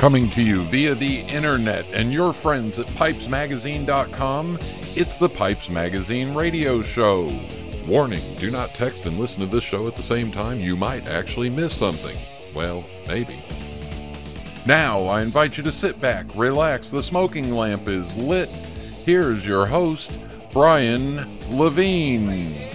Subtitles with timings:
[0.00, 4.58] Coming to you via the internet and your friends at pipesmagazine.com,
[4.96, 7.30] it's the Pipes Magazine radio show.
[7.86, 10.58] Warning do not text and listen to this show at the same time.
[10.58, 12.16] You might actually miss something.
[12.54, 13.44] Well, maybe.
[14.64, 18.48] Now, I invite you to sit back, relax, the smoking lamp is lit.
[19.04, 20.18] Here's your host,
[20.50, 22.69] Brian Levine.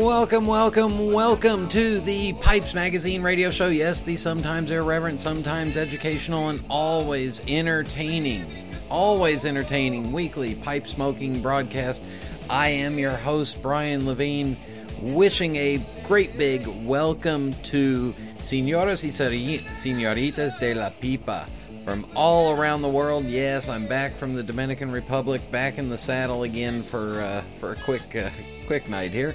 [0.00, 3.68] Welcome, welcome, welcome to the Pipes Magazine radio show.
[3.68, 8.46] Yes, the sometimes irreverent, sometimes educational, and always entertaining,
[8.88, 12.02] always entertaining weekly pipe smoking broadcast.
[12.48, 14.56] I am your host, Brian Levine,
[15.02, 21.46] wishing a great big welcome to Señoras y Señoritas de la Pipa
[21.84, 23.26] from all around the world.
[23.26, 27.72] Yes, I'm back from the Dominican Republic, back in the saddle again for uh, for
[27.72, 28.30] a quick uh,
[28.66, 29.34] quick night here.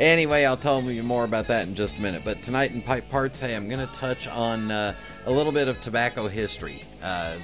[0.00, 2.22] Anyway, I'll tell you more about that in just a minute.
[2.24, 4.92] But tonight in Pipe Parts, hey, I'm going to touch on uh,
[5.26, 6.82] a little bit of tobacco history.
[7.00, 7.36] Uh,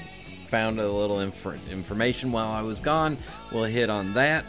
[0.47, 3.17] found a little inf- information while I was gone.
[3.53, 4.45] We'll hit on that.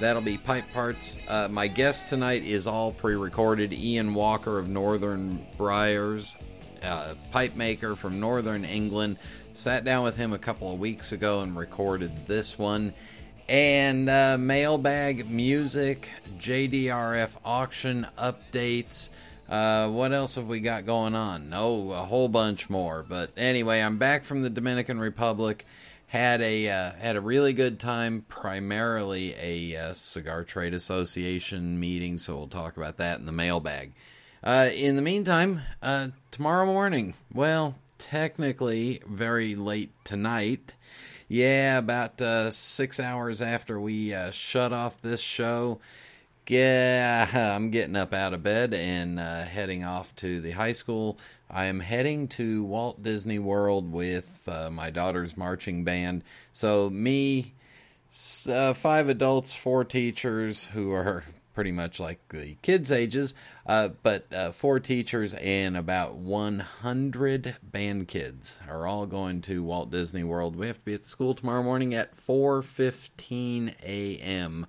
[0.00, 1.18] That'll be Pipe Parts.
[1.28, 6.34] Uh, my guest tonight is all pre recorded Ian Walker of Northern Briars,
[6.82, 9.16] uh, pipe maker from Northern England.
[9.52, 12.92] Sat down with him a couple of weeks ago and recorded this one
[13.48, 19.10] and uh, mailbag music, JDRF auction updates.
[19.48, 21.50] Uh, what else have we got going on?
[21.50, 23.04] No, a whole bunch more.
[23.06, 25.66] But anyway, I'm back from the Dominican Republic.
[26.06, 28.24] Had a uh, had a really good time.
[28.28, 33.92] Primarily a uh, cigar trade association meeting, so we'll talk about that in the mailbag.
[34.42, 40.74] Uh, in the meantime, uh, tomorrow morning, well, technically very late tonight
[41.28, 45.80] yeah, about uh, six hours after we uh, shut off this show,
[46.48, 51.18] yeah, I'm getting up out of bed and uh, heading off to the high school.
[51.50, 56.24] I am heading to Walt Disney World with uh, my daughter's marching band.
[56.52, 57.54] So, me,
[58.48, 61.24] uh, five adults, four teachers who are
[61.54, 63.34] pretty much like the kids' ages,
[63.66, 69.90] uh, but uh, four teachers and about 100 band kids are all going to Walt
[69.90, 70.56] Disney World.
[70.56, 74.66] We have to be at the school tomorrow morning at 4:15 a.m.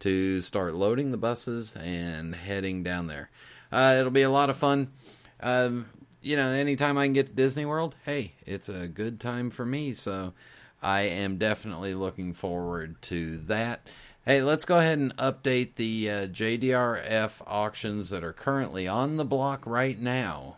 [0.00, 3.30] to start loading the buses and heading down there.
[3.72, 4.92] Uh, it'll be a lot of fun.
[5.40, 5.86] Um,
[6.22, 9.64] you know, anytime I can get to Disney World, hey, it's a good time for
[9.64, 9.94] me.
[9.94, 10.34] So
[10.82, 13.86] I am definitely looking forward to that.
[14.28, 19.24] Hey, let's go ahead and update the uh, JDRF auctions that are currently on the
[19.24, 20.56] block right now.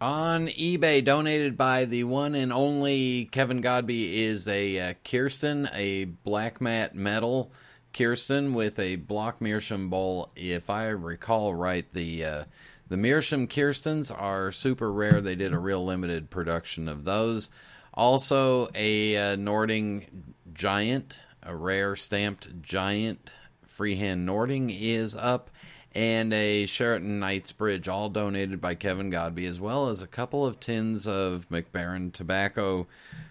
[0.00, 6.06] On eBay, donated by the one and only Kevin Godby, is a uh, Kirsten, a
[6.06, 7.52] black matte metal
[7.92, 10.32] Kirsten with a block Meerschaum bowl.
[10.34, 12.44] If I recall right, the uh,
[12.88, 15.20] the Meerschaum Kirstens are super rare.
[15.20, 17.48] They did a real limited production of those.
[17.94, 23.30] Also, a uh, Nording Giant a rare stamped giant
[23.66, 25.50] freehand Nording is up,
[25.94, 30.60] and a Charatan Knightsbridge, all donated by Kevin Godby, as well as a couple of
[30.60, 32.86] tins of Mac Baren tobacco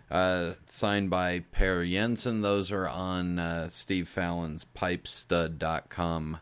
[0.09, 2.41] uh, signed by Per Jensen.
[2.41, 6.39] Those are on uh, Steve Fallon's pipestud.com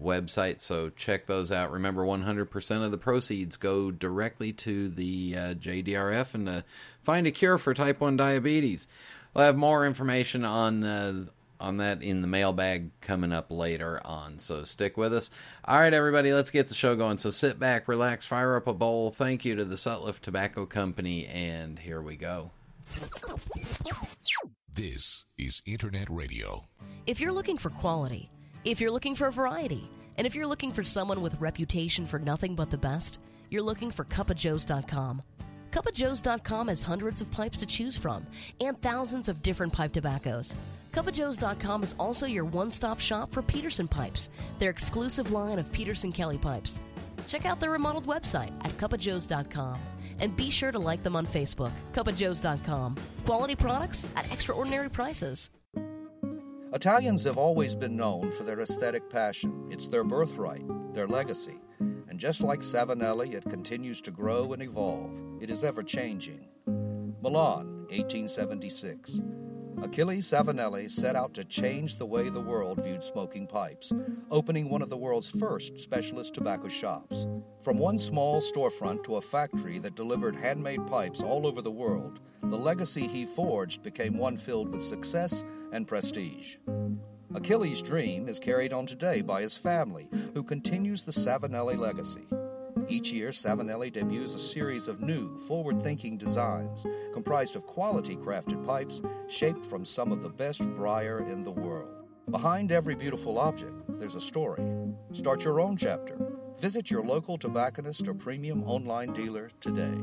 [0.00, 1.72] website, so check those out.
[1.72, 6.64] Remember, 100% of the proceeds go directly to the uh, JDRF and to
[7.02, 8.86] find a cure for type 1 diabetes.
[9.34, 11.24] We'll have more information on uh,
[11.60, 14.38] on that in the mailbag coming up later on.
[14.38, 15.30] So stick with us.
[15.64, 17.18] All right, everybody, let's get the show going.
[17.18, 19.10] So sit back, relax, fire up a bowl.
[19.10, 22.52] Thank you to the Sutliff Tobacco Company, and here we go.
[24.72, 26.64] This is Internet Radio.
[27.06, 28.30] If you're looking for quality,
[28.64, 32.54] if you're looking for variety, and if you're looking for someone with reputation for nothing
[32.54, 33.18] but the best,
[33.50, 35.22] you're looking for cupofjoes.com.
[35.70, 38.26] CupOfJoes.com has hundreds of pipes to choose from
[38.60, 40.54] and thousands of different pipe tobaccos.
[40.92, 46.12] CupOfJoes.com is also your one stop shop for Peterson pipes, their exclusive line of Peterson
[46.12, 46.80] Kelly pipes.
[47.26, 49.78] Check out their remodeled website at cupofjoes.com
[50.20, 52.96] and be sure to like them on Facebook, cupofjoes.com.
[53.24, 55.50] Quality products at extraordinary prices.
[56.72, 59.68] Italians have always been known for their aesthetic passion.
[59.70, 61.60] It's their birthright, their legacy.
[62.18, 65.20] And just like Savinelli, it continues to grow and evolve.
[65.40, 66.48] It is ever changing.
[66.66, 69.20] Milan, 1876.
[69.84, 73.92] Achille Savinelli set out to change the way the world viewed smoking pipes,
[74.32, 77.24] opening one of the world's first specialist tobacco shops.
[77.62, 82.18] From one small storefront to a factory that delivered handmade pipes all over the world,
[82.42, 86.56] the legacy he forged became one filled with success and prestige.
[87.34, 92.26] Achilles' dream is carried on today by his family, who continues the Savinelli legacy.
[92.88, 98.64] Each year, Savinelli debuts a series of new, forward thinking designs comprised of quality crafted
[98.64, 102.08] pipes shaped from some of the best briar in the world.
[102.30, 104.62] Behind every beautiful object, there's a story.
[105.12, 106.16] Start your own chapter.
[106.58, 109.98] Visit your local tobacconist or premium online dealer today.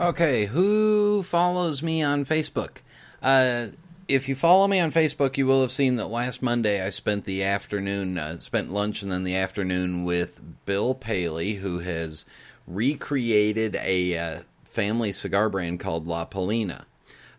[0.00, 2.78] Okay, who follows me on Facebook?
[3.22, 3.68] Uh,
[4.06, 7.24] if you follow me on Facebook, you will have seen that last Monday I spent
[7.24, 12.24] the afternoon, uh, spent lunch and then the afternoon with Bill Paley, who has
[12.66, 16.84] recreated a uh, family cigar brand called La Palina.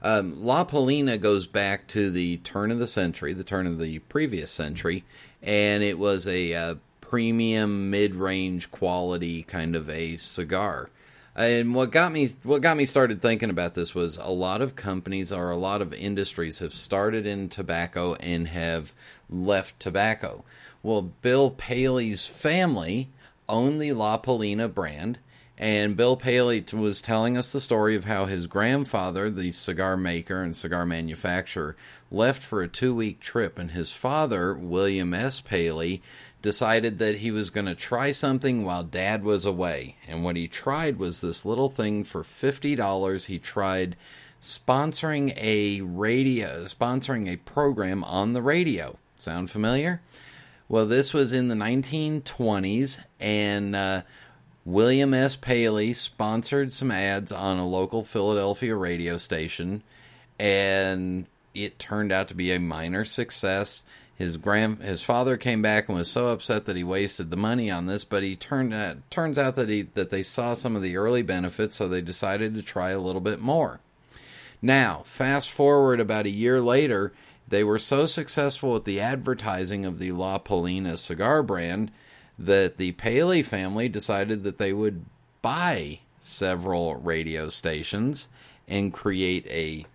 [0.01, 3.99] Um, La Palina goes back to the turn of the century, the turn of the
[3.99, 5.03] previous century,
[5.41, 10.89] and it was a uh, premium mid-range quality kind of a cigar.
[11.39, 14.75] And what got me what got me started thinking about this was a lot of
[14.75, 18.93] companies or a lot of industries have started in tobacco and have
[19.29, 20.43] left tobacco.
[20.83, 23.07] Well, Bill Paley's family
[23.47, 25.19] owned the La Palina brand,
[25.57, 30.43] and Bill Paley was telling us the story of how his grandfather, the cigar maker
[30.43, 31.77] and cigar manufacturer,
[32.11, 35.39] left for a two week trip, and his father, William S.
[35.39, 36.01] Paley,
[36.41, 39.97] decided that he was going to try something while dad was away.
[40.07, 43.25] And what he tried was this little thing for $50.
[43.25, 43.95] He tried
[44.41, 48.97] sponsoring a radio, sponsoring a program on the radio.
[49.17, 50.01] Sound familiar?
[50.69, 54.03] Well, this was in the 1920s, and uh,
[54.63, 55.35] William S.
[55.35, 59.83] Paley sponsored some ads on a local Philadelphia radio station,
[60.39, 61.25] and
[61.55, 63.83] it turned out to be a minor success
[64.19, 67.71] his grand his father came back and was so upset that he wasted the money
[67.71, 70.81] on this, but he turned out turns out that he that they saw some of
[70.81, 73.79] the early benefits, so they decided to try a little bit more.
[74.61, 77.13] Now, fast forward about a year later,
[77.47, 81.89] they were so successful with the advertising of the La Palina cigar brand
[82.37, 85.05] that the Paley family decided that they would
[85.41, 88.27] buy several radio stations
[88.67, 89.85] and create a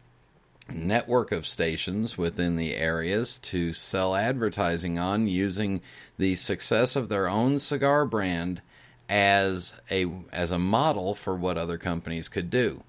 [0.72, 5.80] network of stations within the areas to sell advertising on using
[6.18, 8.62] the success of their own cigar brand
[9.08, 12.82] as a as a model for what other companies could do.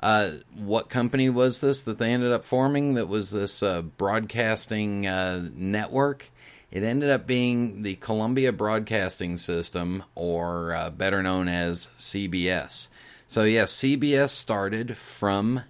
[0.00, 2.94] Uh, what company was this that they ended up forming?
[2.94, 6.30] That was this uh, broadcasting uh, network.
[6.70, 12.88] It ended up being the Columbia Broadcasting System, or uh, better known as CBS.
[13.28, 15.62] So yes, CBS started from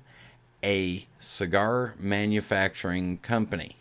[0.62, 3.76] a cigar manufacturing company.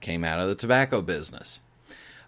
[0.00, 1.60] Came out of the tobacco business.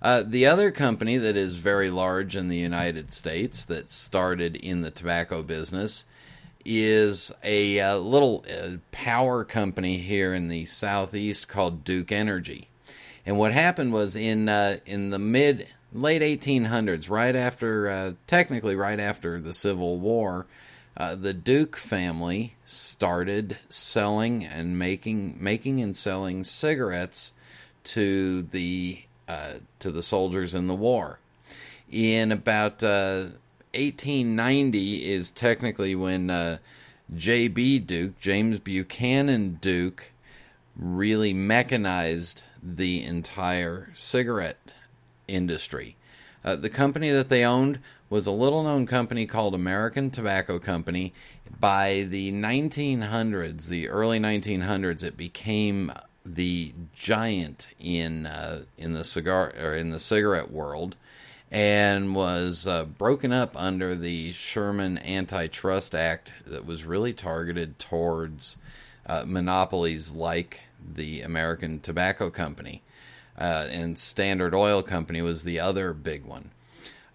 [0.01, 4.83] Uh, the other company that is very large in the United States that started in
[4.83, 6.05] the tobacco business
[6.65, 12.69] is a, a uh, little uh, power company here in the southeast called Duke Energy.
[13.27, 18.77] And what happened was in uh, in the mid late 1800s, right after uh, technically
[18.77, 20.47] right after the Civil War,
[20.97, 27.33] uh, the Duke family started selling and making making and selling cigarettes
[27.85, 31.19] to the uh, to the soldiers in the war.
[31.91, 33.27] In about uh,
[33.75, 36.59] 1890 is technically when uh,
[37.15, 37.81] J.B.
[37.81, 40.11] Duke, James Buchanan Duke,
[40.77, 44.71] really mechanized the entire cigarette
[45.29, 45.97] industry.
[46.45, 47.79] Uh, the company that they owned
[48.11, 51.13] was a little known company called American Tobacco Company.
[51.59, 55.93] By the 1900s, the early 1900s, it became
[56.27, 60.97] the giant in uh, in the cigar or in the cigarette world,
[61.51, 68.57] and was uh, broken up under the Sherman Antitrust Act that was really targeted towards
[69.07, 70.61] uh, monopolies like
[70.95, 72.83] the American Tobacco Company.
[73.37, 76.51] Uh, and Standard Oil Company was the other big one.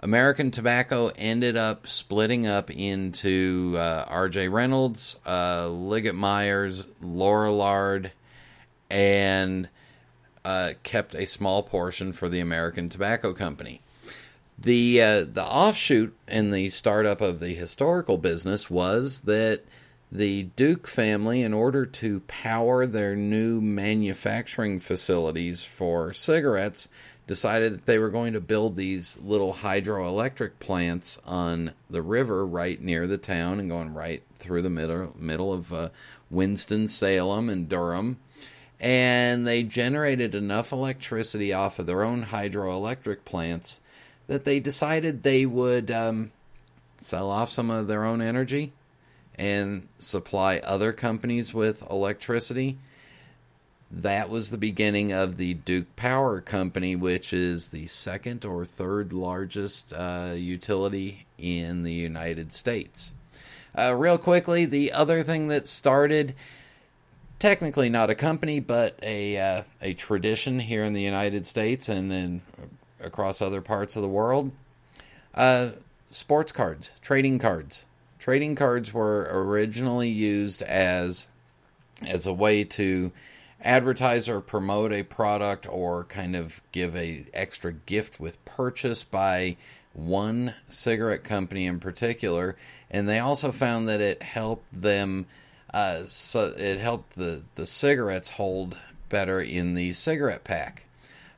[0.01, 4.47] American Tobacco ended up splitting up into uh, R.J.
[4.47, 8.11] Reynolds, uh, Liggett Myers, Lorillard,
[8.89, 9.67] and
[10.45, 13.81] uh, kept a small portion for the American Tobacco Company.
[14.57, 19.61] The uh, the offshoot in the startup of the historical business was that
[20.11, 26.89] the Duke family, in order to power their new manufacturing facilities for cigarettes,
[27.29, 32.81] decided that they were going to build these little hydroelectric plants on the river right
[32.81, 35.89] near the town and going right through the middle middle of uh,
[36.31, 38.17] Winston Salem and Durham.
[38.79, 43.79] And they generated enough electricity off of their own hydroelectric plants
[44.25, 46.31] that they decided they would um,
[46.99, 48.73] sell off some of their own energy
[49.35, 52.79] and supply other companies with electricity
[53.91, 59.11] that was the beginning of the Duke Power Company, which is the second or third
[59.11, 63.13] largest uh, utility in the United States.
[63.75, 66.35] Uh, real quickly, the other thing that started,
[67.39, 72.11] technically not a company, but a uh, a tradition here in the United States and
[72.11, 72.41] then
[73.03, 74.51] across other parts of the world,
[75.33, 75.71] uh,
[76.11, 77.85] sports cards, trading cards.
[78.19, 81.27] Trading cards were originally used as
[82.05, 83.11] as a way to
[83.61, 89.57] advertise or promote a product or kind of give a extra gift with purchase by
[89.93, 92.55] one cigarette company in particular.
[92.89, 95.25] And they also found that it helped them
[95.73, 98.77] uh, so it helped the, the cigarettes hold
[99.09, 100.85] better in the cigarette pack.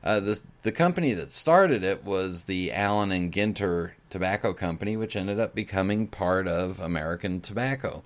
[0.02, 5.14] Uh, the, the company that started it was the allen and ginter tobacco company which
[5.14, 8.02] ended up becoming part of american tobacco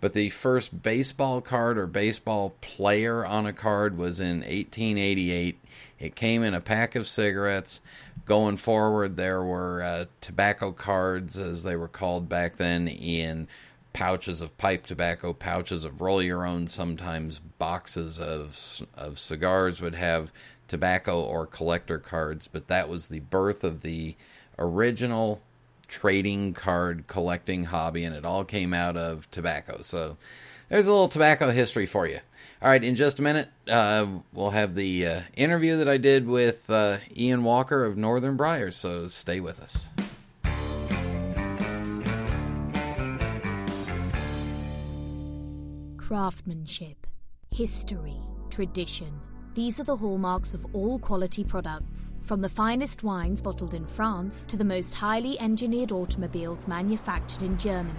[0.00, 5.58] but the first baseball card or baseball player on a card was in 1888.
[5.98, 7.82] It came in a pack of cigarettes.
[8.24, 13.48] Going forward, there were uh, tobacco cards, as they were called back then, in
[13.92, 19.96] pouches of pipe tobacco, pouches of roll your own, sometimes boxes of, of cigars would
[19.96, 20.32] have
[20.68, 22.48] tobacco or collector cards.
[22.48, 24.16] But that was the birth of the
[24.58, 25.42] original
[25.90, 29.82] trading card collecting hobby, and it all came out of tobacco.
[29.82, 30.16] So
[30.70, 32.18] there's a little tobacco history for you.
[32.62, 36.26] All right, in just a minute, uh, we'll have the uh, interview that I did
[36.26, 39.88] with uh, Ian Walker of Northern Briars, so stay with us.
[45.96, 47.06] Craftsmanship,
[47.50, 48.20] history,
[48.50, 49.20] tradition
[49.54, 54.44] these are the hallmarks of all quality products, from the finest wines bottled in France
[54.44, 57.98] to the most highly engineered automobiles manufactured in Germany.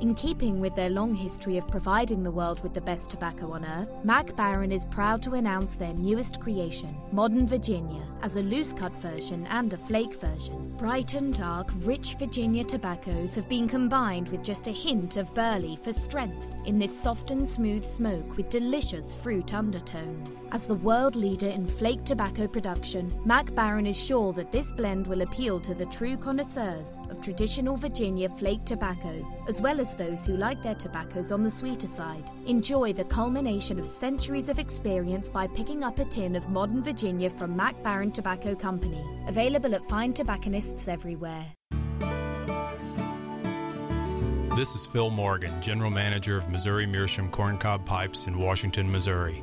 [0.00, 3.64] In keeping with their long history of providing the world with the best tobacco on
[3.64, 8.72] earth, Mac Baren is proud to announce their newest creation, Modern Virginia, as a loose
[8.72, 10.72] cut version and a flake version.
[10.76, 15.76] Bright and dark, rich Virginia tobaccos have been combined with just a hint of burley
[15.82, 20.44] for strength in this soft and smooth smoke with delicious fruit undertones.
[20.52, 25.08] As the world leader in flake tobacco production, Mac Baren is sure that this blend
[25.08, 30.26] will appeal to the true connoisseurs of traditional Virginia flake tobacco, as well as those
[30.26, 32.30] who like their tobaccos on the sweeter side.
[32.46, 37.30] Enjoy the culmination of centuries of experience by picking up a tin of modern Virginia
[37.30, 41.46] from Mac Baren Tobacco Company, available at fine tobacconists everywhere.
[44.58, 49.42] This is Phil Morgan, General Manager of Missouri Meerschaum Corncob Pipes in Washington, Missouri.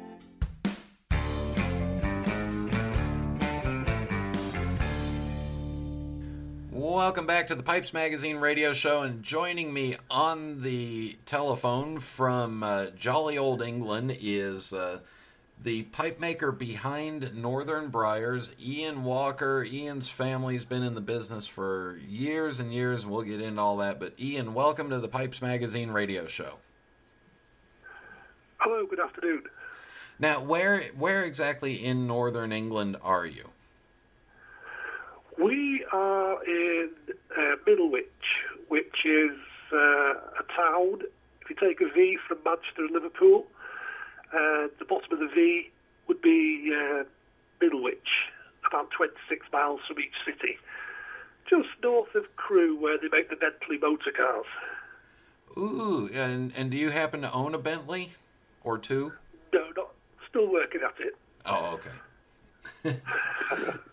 [7.11, 12.63] Welcome back to the Pipes Magazine radio show, and joining me on the telephone from
[12.63, 14.99] uh, jolly old England is uh,
[15.61, 19.67] the pipe maker behind Northern Briars, Ian Walker.
[19.69, 23.75] Ian's family's been in the business for years and years, and we'll get into all
[23.75, 23.99] that.
[23.99, 26.59] But Ian, welcome to the Pipes Magazine radio show.
[28.59, 29.43] Hello, good afternoon.
[30.17, 33.50] Now, where where exactly in Northern England are you?
[35.41, 36.91] We are in
[37.35, 38.05] uh, Middlewich,
[38.67, 39.31] which is
[39.73, 41.01] uh, a town.
[41.41, 43.47] If you take a V from Manchester and Liverpool,
[44.31, 45.71] uh, the bottom of the V
[46.07, 47.05] would be uh,
[47.59, 47.97] Middlewich,
[48.67, 50.59] about 26 miles from each city,
[51.49, 54.45] just north of Crewe, where they make the Bentley motor cars.
[55.57, 58.11] Ooh, and and do you happen to own a Bentley
[58.63, 59.11] or two?
[59.51, 59.91] No, not
[60.29, 61.15] still working at it.
[61.47, 61.79] Oh,
[62.85, 62.99] okay.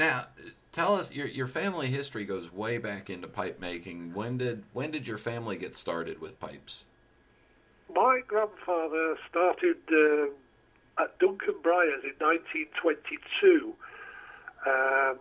[0.00, 0.28] now,
[0.72, 4.14] tell us your your family history goes way back into pipe making.
[4.14, 6.86] When did when did your family get started with pipes?
[7.94, 13.74] My grandfather started uh, at Duncan Briars in 1922,
[14.64, 15.18] um,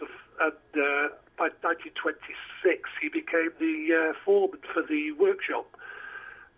[0.00, 0.06] the,
[0.40, 5.66] and uh, by 1926 he became the uh, foreman for the workshop,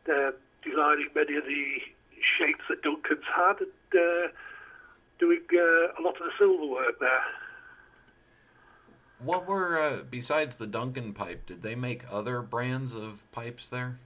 [0.08, 0.30] uh,
[0.62, 1.80] designing many of the
[2.38, 3.56] shapes that Duncan's had.
[3.60, 4.28] And uh,
[5.18, 7.47] doing uh, a lot of the silver work there.
[9.20, 11.46] What were uh, besides the Duncan pipe?
[11.46, 13.98] Did they make other brands of pipes there?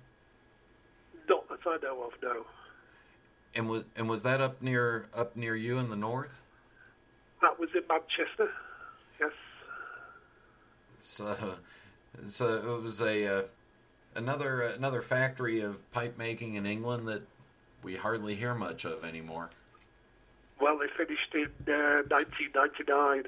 [1.28, 2.46] Don't that I know of, no.
[3.54, 6.42] And was and was that up near up near you in the north?
[7.42, 8.50] That was in Manchester.
[9.20, 9.32] Yes.
[11.00, 11.56] So,
[12.28, 13.42] so it was a uh,
[14.14, 17.22] another another factory of pipe making in England that
[17.82, 19.50] we hardly hear much of anymore.
[20.60, 23.24] Well, they finished in uh, 1999.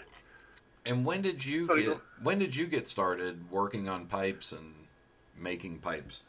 [0.86, 4.74] And when did you Oh, get when did you get started working on pipes and
[5.36, 6.22] making pipes?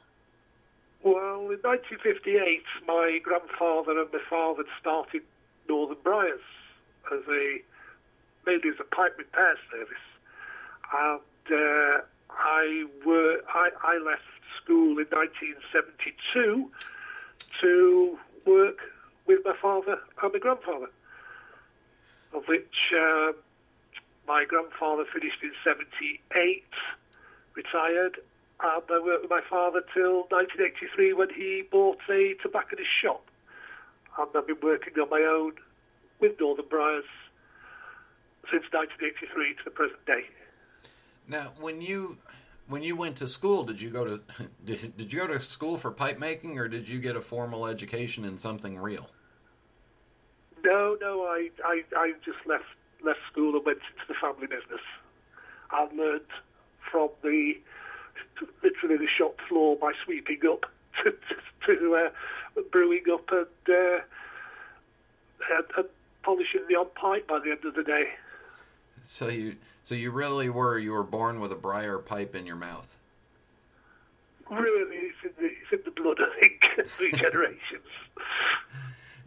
[1.03, 5.21] Well, in 1958, my grandfather and my father started
[5.69, 6.39] Northern Briars
[7.11, 7.59] as a
[8.45, 9.97] mainly as a pipe repair service,
[10.93, 11.19] and
[11.51, 14.23] uh, I were I, I left
[14.63, 16.71] school in 1972
[17.61, 18.77] to work
[19.27, 20.89] with my father and my grandfather,
[22.33, 23.33] of which um,
[24.27, 26.63] my grandfather finished in 78,
[27.55, 28.17] retired,
[28.61, 33.25] and I worked with my father till 1983 when he bought a tobacconist shop.
[34.17, 35.53] And I've been working on my own
[36.19, 37.03] with Northern Briars
[38.51, 40.23] since 1983 to the present day.
[41.27, 42.17] Now, when you
[42.67, 44.21] when you went to school, did you go to
[44.65, 47.65] did, did you go to school for pipe making, or did you get a formal
[47.65, 49.09] education in something real?
[50.63, 52.63] No, no, I, I, I just left
[53.05, 54.81] left school and went into the family business.
[55.71, 56.21] I learned
[56.91, 57.53] from the
[58.63, 60.65] literally the shop floor by sweeping up
[61.03, 63.99] to, to, to uh, brewing up and, uh,
[65.55, 65.87] and, and
[66.23, 68.09] polishing the on pipe by the end of the day.
[69.03, 72.55] So you so you really were you were born with a briar pipe in your
[72.55, 72.97] mouth.
[74.49, 77.87] Really, it's in the, it's in the blood, I think, three generations.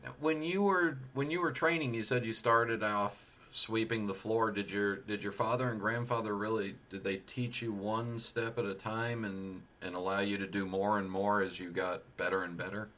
[0.05, 4.15] Now, when you were when you were training, you said you started off sweeping the
[4.15, 4.51] floor.
[4.51, 8.65] Did your did your father and grandfather really did they teach you one step at
[8.65, 12.43] a time and and allow you to do more and more as you got better
[12.43, 12.89] and better?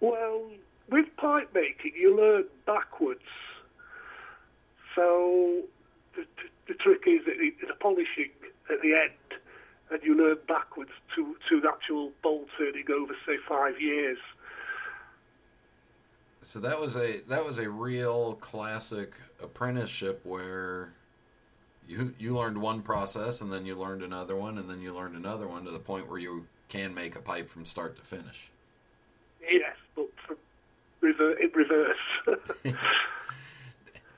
[0.00, 0.50] Well,
[0.90, 3.20] with pipe making, you learn backwards.
[4.94, 5.62] So
[6.16, 8.30] the, the, the trick is the, polishing
[8.70, 9.40] at the end,
[9.90, 14.18] and you learn backwards to, to the actual bowl turning over, say, five years.
[16.48, 20.94] So that was a that was a real classic apprenticeship where
[21.86, 25.14] you you learned one process and then you learned another one and then you learned
[25.14, 28.48] another one to the point where you can make a pipe from start to finish.
[29.42, 30.08] Yes, but
[31.02, 31.98] rever- in reverse.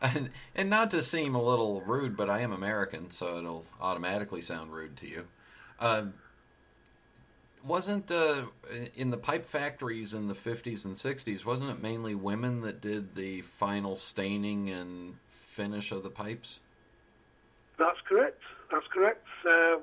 [0.03, 4.41] And, and not to seem a little rude, but I am American, so it'll automatically
[4.41, 5.27] sound rude to you.
[5.81, 6.15] Um
[7.65, 8.43] wasn't uh,
[8.97, 13.15] in the pipe factories in the 50s and 60s, wasn't it mainly women that did
[13.15, 16.61] the final staining and finish of the pipes?
[17.79, 18.43] That's correct.
[18.71, 19.27] That's correct.
[19.47, 19.81] Um,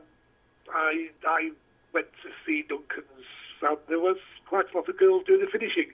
[0.74, 1.52] I I
[1.94, 3.28] went to see Duncan's,
[3.62, 5.92] and there was quite a lot of girls doing the finishing,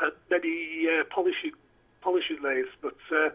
[0.00, 1.52] and many uh, polishing
[2.00, 2.70] polishing lathes.
[2.80, 3.30] But uh,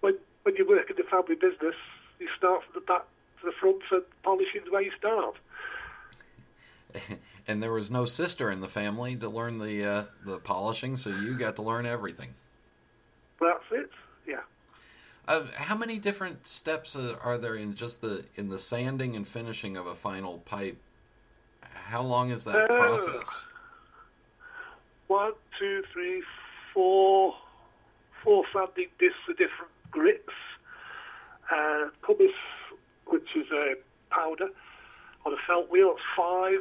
[0.00, 1.74] when when you work in the family business,
[2.18, 3.04] you start from the back
[3.40, 5.34] to the front, and polishing is where you start.
[7.48, 11.10] and there was no sister in the family to learn the uh, the polishing, so
[11.10, 12.30] you got to learn everything.
[13.40, 13.90] That's it.
[14.26, 14.40] Yeah.
[15.26, 19.26] Uh, how many different steps uh, are there in just the in the sanding and
[19.26, 20.78] finishing of a final pipe?
[21.62, 23.46] How long is that Uh, process?
[25.08, 26.22] One, two, three,
[26.72, 27.34] four,
[28.22, 30.32] four sanding discs of different grits.
[31.50, 32.30] Uh, pumice,
[33.06, 33.74] which is a
[34.10, 34.48] powder
[35.26, 35.94] on a felt wheel.
[35.96, 36.60] It's five,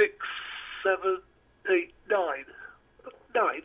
[0.00, 0.14] six,
[0.82, 1.20] seven,
[1.70, 2.44] eight, nine.
[3.34, 3.62] Nine.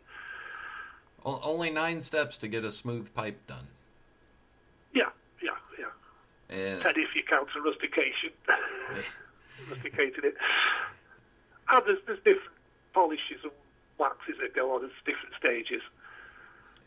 [1.25, 3.67] O- only nine steps to get a smooth pipe done.
[4.93, 5.09] Yeah,
[5.41, 6.55] yeah, yeah.
[6.55, 8.29] And And if you count a rustication,
[9.69, 10.35] rusticated it.
[11.71, 12.51] And there's, there's different
[12.93, 13.51] polishes and
[13.97, 14.81] waxes that go on.
[14.81, 15.81] There's different stages.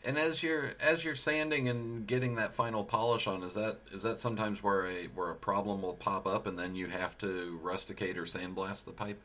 [0.05, 4.03] and as you're as you're sanding and getting that final polish on, is that is
[4.03, 7.59] that sometimes where a where a problem will pop up and then you have to
[7.61, 9.19] rusticate or sandblast the pipe?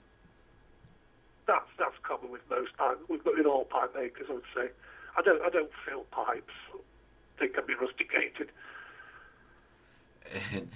[1.46, 4.68] That's that's common with most pipe, with, with all pipe makers, I would say.
[5.16, 6.52] I don't I don't fill pipes.
[7.40, 8.50] They can be rusticated.
[10.52, 10.70] And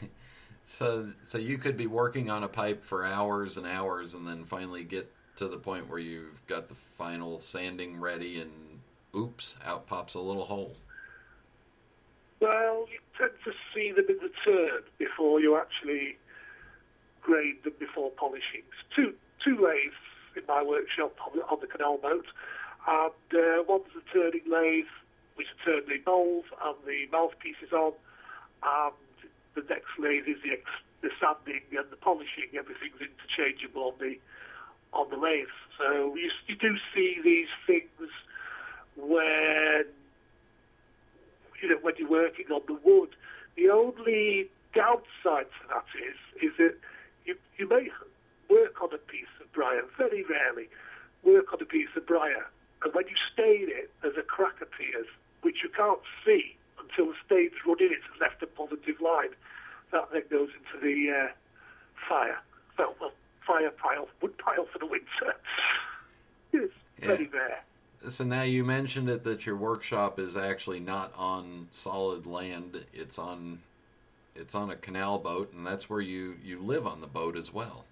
[0.64, 4.44] so so you could be working on a pipe for hours and hours and then
[4.44, 8.50] finally get to the point where you've got the final sanding ready and
[9.14, 10.76] oops out pops a little hole
[12.40, 16.16] Well, you tend to see them in the turn before you actually
[17.20, 18.62] grade them before polishing.
[18.68, 19.94] It's two two lathes
[20.44, 22.26] in my workshop on the, on the canal boat,
[22.86, 24.92] and uh, one's a turning lathe
[25.36, 27.92] which turn the bowls and the mouthpieces on,
[28.62, 28.94] and
[29.54, 32.52] the next lathe is the, ex- the sanding and the polishing.
[32.56, 34.16] Everything's interchangeable on the
[34.92, 35.50] on the lathe.
[35.78, 38.10] So you, you do see these things
[38.96, 39.84] when
[41.60, 43.10] you know when you're working on the wood.
[43.56, 46.74] The only downside to that is is that
[47.24, 47.90] you you may
[48.48, 50.68] work on a piece briar very rarely
[51.22, 52.46] work on a piece of briar,
[52.84, 55.06] and when you stain it, there's a crack appears
[55.42, 59.30] which you can't see until the stain's run in it and left a positive line.
[59.92, 61.28] That then goes into the uh,
[62.08, 62.38] fire.
[62.78, 63.12] Well, well,
[63.46, 65.06] fire pile, wood pile for the winter.
[66.52, 67.06] it's Yeah.
[67.08, 67.62] very rare.
[68.08, 72.84] So now you mentioned it that your workshop is actually not on solid land.
[72.92, 73.60] It's on
[74.34, 77.52] it's on a canal boat, and that's where you you live on the boat as
[77.52, 77.84] well.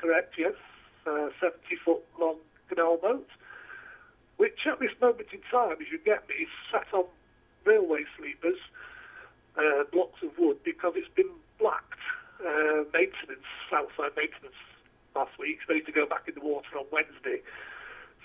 [0.00, 0.54] Correct, yes.
[1.06, 2.36] Uh, 70 foot long
[2.68, 3.28] canal boat,
[4.36, 7.04] which at this moment in time, as you get me, is sat on
[7.64, 8.58] railway sleepers,
[9.56, 11.84] uh, blocks of wood, because it's been blacked.
[12.40, 14.56] Uh, maintenance, outside maintenance
[15.14, 17.42] last week, it's ready to go back in the water on Wednesday.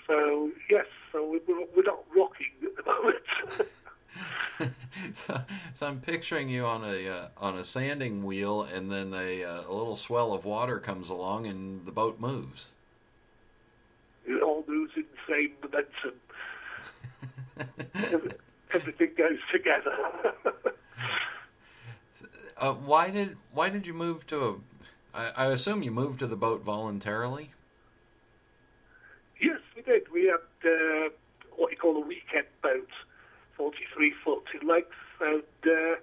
[0.06, 3.68] So, yes, so we're, we're not rocking at the moment.
[5.12, 5.40] so,
[5.74, 9.62] so I'm picturing you on a uh, on a sanding wheel, and then a, uh,
[9.68, 12.74] a little swell of water comes along, and the boat moves.
[14.26, 16.14] it all moves in the same momentum.
[18.72, 19.96] Everything goes together.
[22.58, 24.54] Uh, why did why did you move to a?
[25.14, 27.52] I, I assume you moved to the boat voluntarily.
[29.40, 30.10] Yes, we did.
[30.10, 31.10] We had uh,
[31.56, 32.88] what you call a weekend boat,
[33.56, 34.90] 43 foot in length,
[35.20, 35.96] and uh,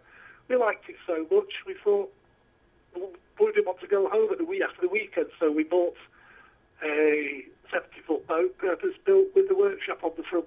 [0.48, 2.12] we liked it so much we thought
[2.96, 5.63] well, we didn't want to go home at the week after the weekend, so we
[5.63, 5.96] bought
[6.84, 10.46] a 70 foot boat purpose built with the workshop on the front.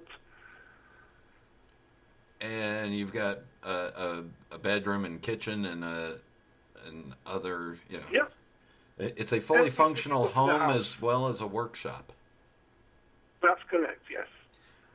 [2.39, 6.15] and you've got a, a, a bedroom and kitchen and a
[6.85, 8.27] and other you know Yeah,
[8.97, 12.13] it's a fully functional is put in the home as well as a workshop
[13.41, 13.86] that's correct.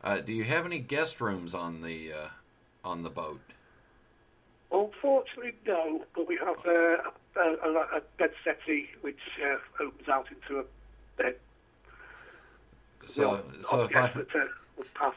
[0.05, 2.29] Uh, do you have any guest rooms on the uh,
[2.85, 3.41] on the boat
[4.73, 10.27] Unfortunately, no, but we have uh, a, a, a bed settee which uh, opens out
[10.31, 10.65] into a
[11.23, 11.35] bed.
[13.05, 15.15] so so if I that uh, pass.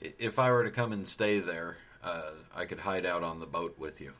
[0.00, 3.46] if I were to come and stay there uh, I could hide out on the
[3.46, 4.12] boat with you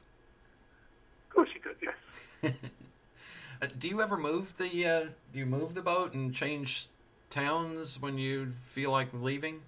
[1.30, 2.52] Of course you could, yes.
[3.78, 6.86] Do you ever move the uh, do you move the boat and change
[7.30, 9.62] towns when you feel like leaving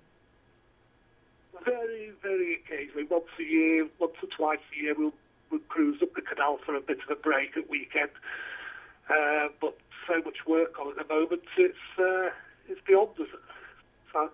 [1.64, 5.12] Very, very occasionally, once a year, once or twice a year, we'll,
[5.50, 8.10] we'll cruise up the canal for a bit of a break at weekend.
[9.08, 9.76] Uh, but
[10.08, 12.30] so much work on at the moment, it's uh,
[12.68, 13.26] it's beyond us.
[14.12, 14.30] So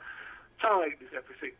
[0.60, 1.52] time is everything.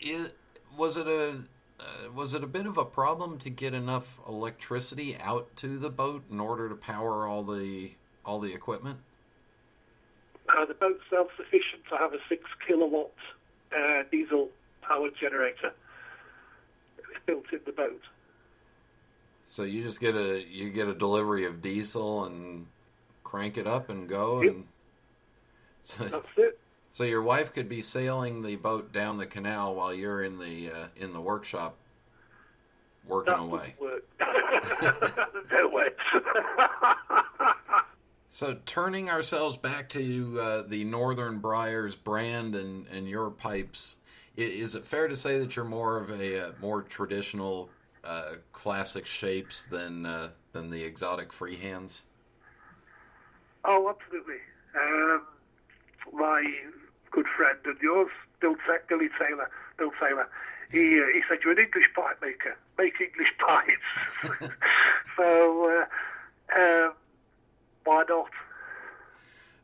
[0.00, 0.34] It,
[0.76, 1.40] was it a
[1.78, 5.90] uh, was it a bit of a problem to get enough electricity out to the
[5.90, 7.92] boat in order to power all the
[8.24, 8.98] all the equipment?
[10.48, 13.12] Uh, the boat's self-sufficient to have a six kilowatt
[13.76, 14.48] uh, diesel
[14.86, 15.72] powered generator.
[17.26, 18.00] Built in the boat.
[19.46, 22.66] So you just get a you get a delivery of diesel and
[23.24, 24.52] crank it up and go Yep.
[24.52, 24.64] and
[25.82, 26.58] so, That's it.
[26.92, 30.70] so your wife could be sailing the boat down the canal while you're in the
[30.70, 31.76] uh, in the workshop
[33.06, 33.74] working That away.
[33.80, 34.04] work.
[35.52, 35.88] no way.
[38.30, 43.96] So turning ourselves back to uh, the Northern Briars brand and, and your pipes,
[44.36, 47.70] is it fair to say that you're more of a uh, more traditional
[48.04, 52.02] uh, classic shapes than uh, than the exotic freehands?
[53.64, 54.36] Oh, absolutely.
[54.80, 55.22] Um,
[56.12, 56.44] my
[57.10, 58.54] good friend and yours, Bill,
[58.88, 60.28] Billy Taylor, Bill Taylor,
[60.70, 62.56] he, uh, he said, you're an English pipe maker.
[62.78, 64.52] Make English pipes.
[65.16, 65.86] so,
[66.54, 66.92] uh, um,
[67.84, 68.30] why not?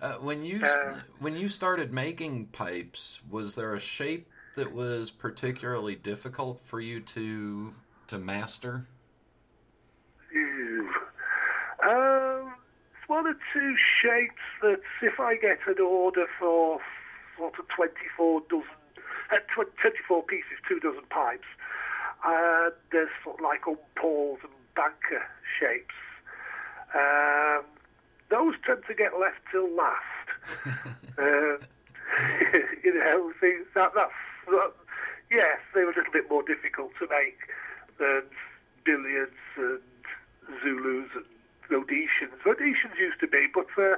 [0.01, 5.11] Uh, when you Uh, when you started making pipes, was there a shape that was
[5.11, 7.75] particularly difficult for you to
[8.09, 8.87] to master?
[11.83, 12.55] Um,
[12.95, 16.79] it's one or two shapes that if I get an order for
[17.37, 18.65] sort of 24 dozen,
[19.33, 21.49] uh, tw- 24 pieces, two dozen pipes,
[22.25, 25.25] uh, there's sort of like Oom Pauls and banker
[25.59, 25.95] shapes.
[26.95, 27.65] Um,
[28.31, 30.29] those tend to get left till last.
[31.19, 31.57] uh,
[32.85, 34.13] you know, things that, that's,
[35.31, 37.39] yes, they were a little bit more difficult to make
[37.99, 38.23] than
[38.85, 39.81] billiards and
[40.63, 41.25] Zulus and
[41.69, 42.35] Rhodesians.
[42.45, 43.97] Rhodesians used to be, but uh,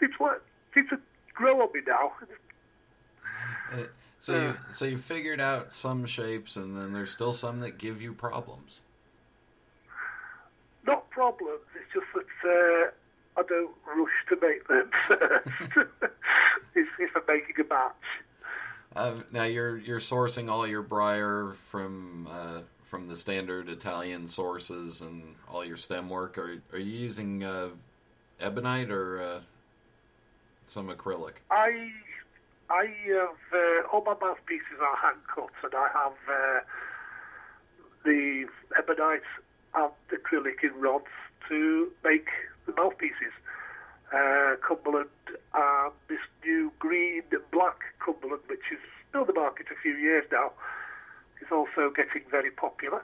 [0.00, 0.42] seems what
[0.74, 0.98] seems to
[1.34, 2.12] grow on me now.
[3.72, 3.84] Uh,
[4.18, 8.02] So you, so you figured out some shapes, and then there's still some that give
[8.02, 8.80] you problems.
[10.84, 11.60] Not problems.
[11.76, 15.88] It's just that uh, I don't rush to make them first.
[16.74, 17.92] if, if I'm making a batch.
[19.30, 25.34] Now you're you're sourcing all your briar from uh, from the standard Italian sources and
[25.48, 26.38] all your stem work.
[26.38, 27.68] Are are you using uh,
[28.40, 29.40] ebonite or uh,
[30.64, 31.34] some acrylic?
[31.50, 31.90] I
[32.70, 36.60] I have uh, all my mouthpieces are hand cut, and I have uh,
[38.04, 38.46] the
[38.78, 39.20] ebonite
[39.74, 41.04] and acrylic in rods
[41.48, 42.28] to make
[42.64, 43.32] the mouthpieces.
[44.12, 45.08] Uh, Cumberland
[45.54, 49.94] and this new green and black Cumberland, which is still on the market a few
[49.94, 50.52] years now,
[51.40, 53.02] is also getting very popular.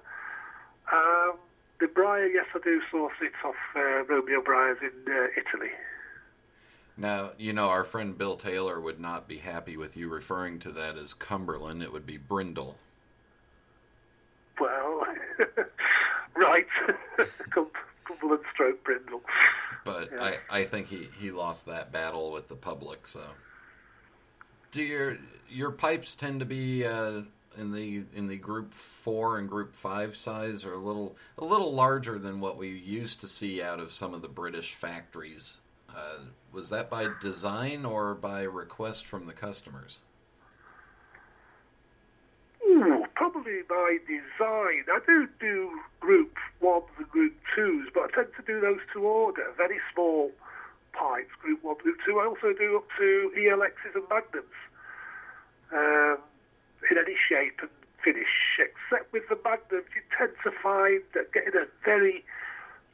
[0.92, 1.38] Um,
[1.80, 5.70] the briar, yes, I do source it off uh, Romeo Briars in uh, Italy.
[6.96, 10.72] Now, you know, our friend Bill Taylor would not be happy with you referring to
[10.72, 11.82] that as Cumberland.
[11.82, 12.76] It would be Brindle.
[14.60, 15.06] Well,
[16.36, 16.66] right.
[17.50, 19.22] Cumberland stroke Brindle.
[19.84, 20.34] But yeah.
[20.50, 23.22] I, I think he, he lost that battle with the public, so.
[24.70, 25.18] Do your
[25.50, 27.22] your pipes tend to be uh,
[27.58, 31.74] in the in the group four and group five size, or a little a little
[31.74, 35.58] larger than what we used to see out of some of the British factories?
[35.90, 36.20] Uh,
[36.52, 40.00] was that by design or by request from the customers?
[42.64, 44.82] Ooh, probably by design.
[44.90, 49.06] I do do group ones and group twos, but I tend to do those to
[49.06, 49.44] order.
[49.56, 50.32] Very small
[50.92, 52.18] pipes, group one, group two.
[52.18, 54.58] I also do up to ELXs and magnums
[55.72, 56.18] um,
[56.90, 57.70] in any shape and
[58.02, 62.24] finish, except with the magnums, you tend to find that getting a very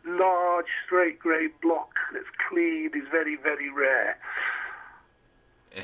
[0.04, 4.18] large straight grain block that's clean is very, very rare.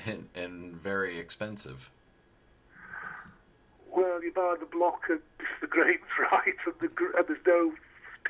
[0.07, 1.91] And, and very expensive.
[3.95, 6.01] Well, you buy the block and if the grain's
[6.33, 7.73] right and, the, and there's no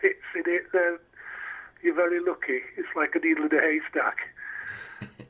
[0.00, 0.98] pits in it, then
[1.82, 2.60] you're very lucky.
[2.76, 4.18] It's like a needle in a haystack.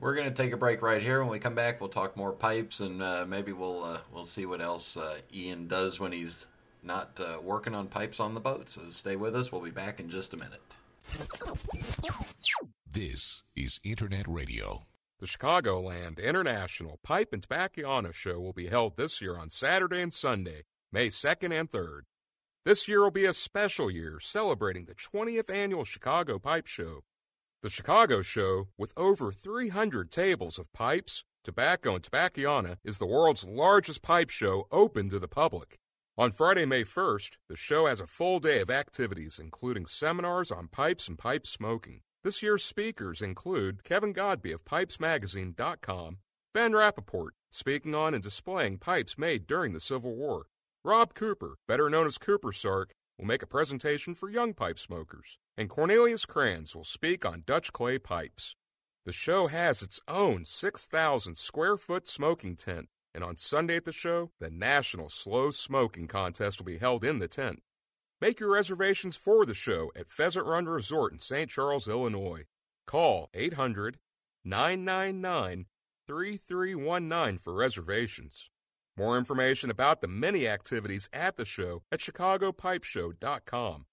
[0.00, 1.20] We're going to take a break right here.
[1.20, 4.46] When we come back, we'll talk more pipes and uh, maybe we'll uh, we'll see
[4.46, 6.46] what else uh, Ian does when he's
[6.82, 8.68] not uh, working on pipes on the boat.
[8.68, 9.52] So stay with us.
[9.52, 10.60] We'll be back in just a minute.
[12.90, 14.86] This is Internet Radio.
[15.22, 20.12] The Chicagoland International Pipe and Tobacco Show will be held this year on Saturday and
[20.12, 22.00] Sunday, May 2nd and 3rd.
[22.64, 27.04] This year will be a special year celebrating the 20th annual Chicago Pipe Show.
[27.62, 33.44] The Chicago Show, with over 300 tables of pipes, tobacco, and tobacco is the world's
[33.44, 35.78] largest pipe show open to the public.
[36.18, 40.66] On Friday, May 1st, the show has a full day of activities, including seminars on
[40.66, 42.00] pipes and pipe smoking.
[42.24, 46.18] This year's speakers include Kevin Godby of PipesMagazine.com,
[46.54, 50.46] Ben Rappaport, speaking on and displaying pipes made during the Civil War,
[50.84, 55.36] Rob Cooper, better known as Cooper Sark, will make a presentation for young pipe smokers,
[55.56, 58.54] and Cornelius Kranz will speak on Dutch clay pipes.
[59.04, 63.90] The show has its own 6,000 square foot smoking tent, and on Sunday at the
[63.90, 67.64] show, the National Slow Smoking Contest will be held in the tent.
[68.22, 71.50] Make your reservations for the show at Pheasant Run Resort in St.
[71.50, 72.44] Charles, Illinois.
[72.86, 73.98] Call 800
[74.44, 75.66] 999
[76.06, 78.48] 3319 for reservations.
[78.96, 83.86] More information about the many activities at the show at chicagopipeshow.com.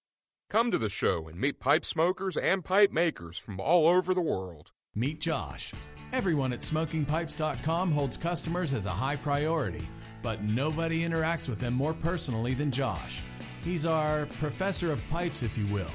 [0.48, 4.20] Come to the show and meet pipe smokers and pipe makers from all over the
[4.20, 4.70] world.
[4.94, 5.72] Meet Josh.
[6.12, 9.88] Everyone at smokingpipes.com holds customers as a high priority,
[10.22, 13.24] but nobody interacts with them more personally than Josh.
[13.62, 15.90] He's our professor of pipes, if you will.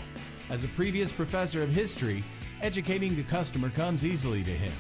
[0.50, 2.24] As a previous professor of history,
[2.62, 4.74] educating the customer comes easily to him.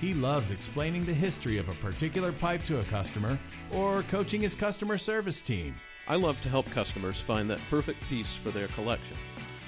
[0.00, 3.38] He loves explaining the history of a particular pipe to a customer
[3.72, 5.76] or coaching his customer service team.
[6.08, 9.16] I love to help customers find that perfect piece for their collection.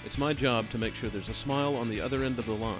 [0.04, 2.52] It's my job to make sure there's a smile on the other end of the
[2.52, 2.76] line,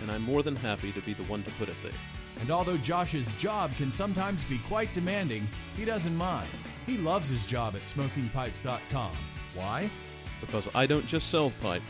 [0.00, 1.92] and I'm more than happy to be the one to put it there.
[2.40, 6.48] And although Josh's job can sometimes be quite demanding, he doesn't mind.
[6.86, 9.12] He loves his job at smokingpipes.com.
[9.54, 9.90] Why?
[10.40, 11.84] Because I don't just sell pipes,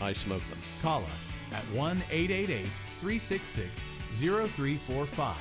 [0.00, 0.60] I smoke them.
[0.82, 2.66] Call us at 1 888
[3.00, 5.36] 366 0345.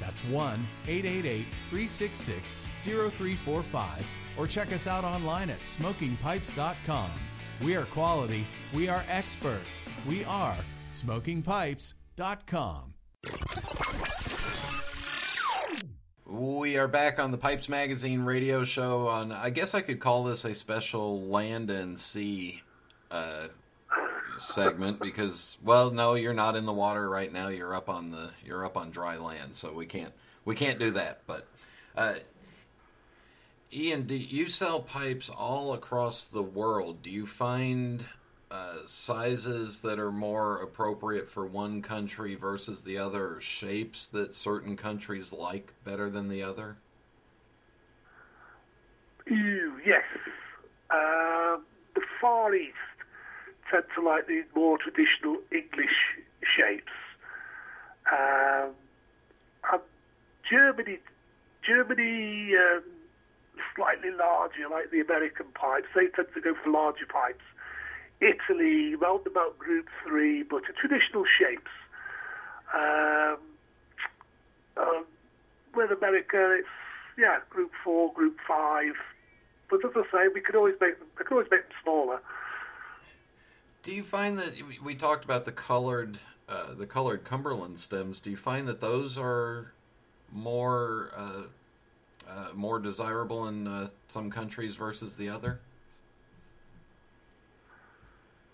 [0.00, 4.06] That's 1 888 366 0345
[4.36, 7.10] or check us out online at smokingpipes.com.
[7.62, 10.56] We are quality, we are experts, we are
[10.90, 12.95] smokingpipes.com.
[16.26, 20.24] We are back on the Pipes Magazine radio show on I guess I could call
[20.24, 22.62] this a special land and sea
[23.10, 23.48] uh,
[24.38, 28.30] segment because well no you're not in the water right now you're up on the
[28.44, 30.12] you're up on dry land so we can't
[30.46, 31.20] we can't do that.
[31.26, 31.46] But
[31.94, 32.14] uh,
[33.70, 37.02] Ian, do you sell pipes all across the world?
[37.02, 38.06] Do you find
[38.50, 44.76] uh, sizes that are more appropriate for one country versus the other, shapes that certain
[44.76, 46.76] countries like better than the other?
[49.86, 50.02] Yes.
[50.90, 52.74] Um, the Far East
[53.70, 55.94] tend to like the more traditional English
[56.56, 56.92] shapes.
[58.10, 58.70] Um,
[59.72, 59.82] and
[60.50, 60.98] Germany,
[61.66, 62.82] Germany, um,
[63.74, 65.86] slightly larger, like the American pipes.
[65.94, 67.44] They tend to go for larger pipes.
[68.20, 71.70] Italy, round about Group Three, but traditional shapes.
[72.74, 73.38] Um,
[74.76, 75.04] um,
[75.74, 76.68] with America, it's
[77.18, 78.94] yeah, Group Four, Group Five.
[79.68, 81.08] But as I say, we could always make them.
[81.18, 82.20] We could always make them smaller.
[83.82, 88.18] Do you find that we talked about the colored, uh, the colored Cumberland stems?
[88.18, 89.72] Do you find that those are
[90.32, 91.42] more, uh,
[92.28, 95.60] uh, more desirable in uh, some countries versus the other?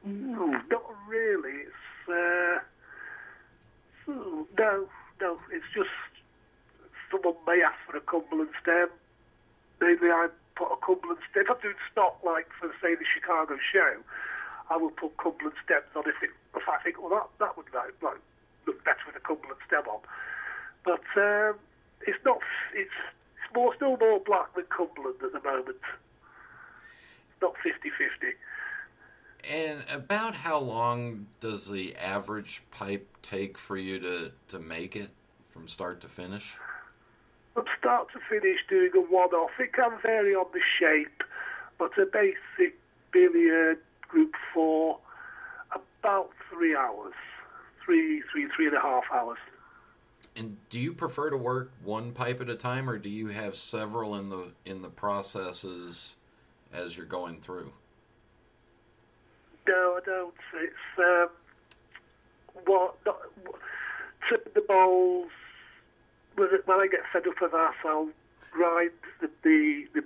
[0.05, 1.67] No, not really.
[1.67, 2.59] It's uh,
[4.59, 4.89] no,
[5.21, 5.39] no.
[5.53, 5.91] It's just
[7.11, 8.89] someone may ask for a Cumberland stem.
[9.81, 11.45] Maybe I put a Cumberland stem.
[11.45, 14.03] If I'm doing stock, like for say the Chicago show,
[14.71, 17.71] I will put Cumberland stems on if it, if I think well that that would
[17.75, 18.19] like, like
[18.67, 20.01] look better with a Cumberland stem on.
[20.85, 21.55] But um,
[22.07, 22.43] it's not.
[22.75, 22.99] It's
[23.39, 25.79] it's more still more black than Cumberland at the moment.
[25.79, 28.35] It's not 50-50.
[29.51, 35.11] And about how long does the average pipe take for you to, to make it
[35.49, 36.55] from start to finish?
[37.55, 41.25] From start to finish, doing a one-off, it can vary on the shape,
[41.79, 42.79] but a basic
[43.13, 43.79] billiard
[44.09, 44.99] group four,
[45.75, 47.15] about three hours,
[47.85, 49.39] three, three, three and a half hours.
[50.37, 53.57] And do you prefer to work one pipe at a time, or do you have
[53.57, 56.17] several in the in the processes
[56.73, 57.73] as you're going through?
[59.67, 60.35] No, I don't.
[60.55, 61.29] It's um,
[62.67, 65.31] what to the bowls.
[66.35, 68.09] When, I get fed up with that, I'll
[68.51, 70.05] grind the the, the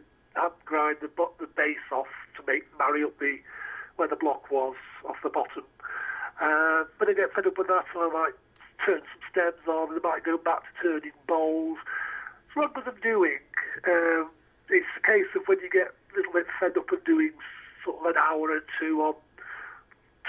[0.64, 3.38] grind the the base off to make marry up the
[3.96, 4.76] where the block was
[5.08, 5.64] off the bottom.
[6.40, 8.34] Uh, when I get fed up with that, I might
[8.84, 9.94] turn some stems on.
[9.94, 11.78] and I might go back to turning bowls.
[12.52, 13.38] So what I'm doing,
[13.88, 14.28] um,
[14.68, 17.32] it's a case of when you get a little bit fed up of doing
[17.84, 19.14] sort of an hour or two on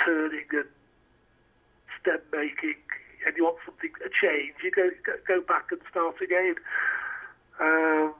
[0.03, 0.69] turning and
[2.01, 2.75] stem making,
[3.25, 4.89] and you want something a change, you go
[5.27, 6.55] go, back and start again.
[7.59, 8.13] Um,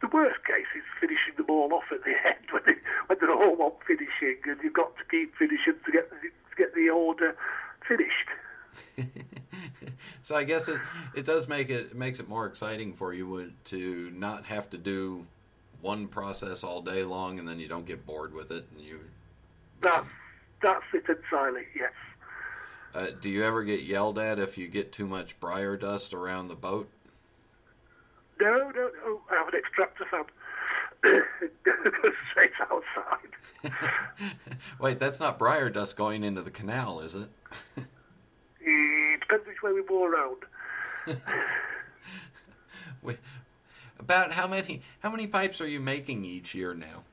[0.00, 2.74] the worst case is finishing them all off at the end when, they,
[3.06, 6.56] when they're all on finishing, and you've got to keep finishing to get the, to
[6.56, 7.36] get the order
[7.86, 8.28] finished.
[10.22, 10.80] so I guess it,
[11.14, 14.78] it does make it, it makes it more exciting for you to not have to
[14.78, 15.26] do
[15.80, 19.00] one process all day long, and then you don't get bored with it, and you.
[19.80, 20.06] That's
[20.62, 21.64] that's it entirely.
[21.74, 21.92] Yes.
[22.94, 26.48] Uh, do you ever get yelled at if you get too much briar dust around
[26.48, 26.88] the boat?
[28.40, 29.20] No, no, no.
[29.30, 30.24] I have an extractor fan.
[31.02, 33.72] goes straight outside.
[34.80, 37.28] Wait, that's not briar dust going into the canal, is it?
[38.60, 40.36] it depends which way we go around.
[43.02, 43.18] Wait,
[43.98, 47.04] about how many how many pipes are you making each year now?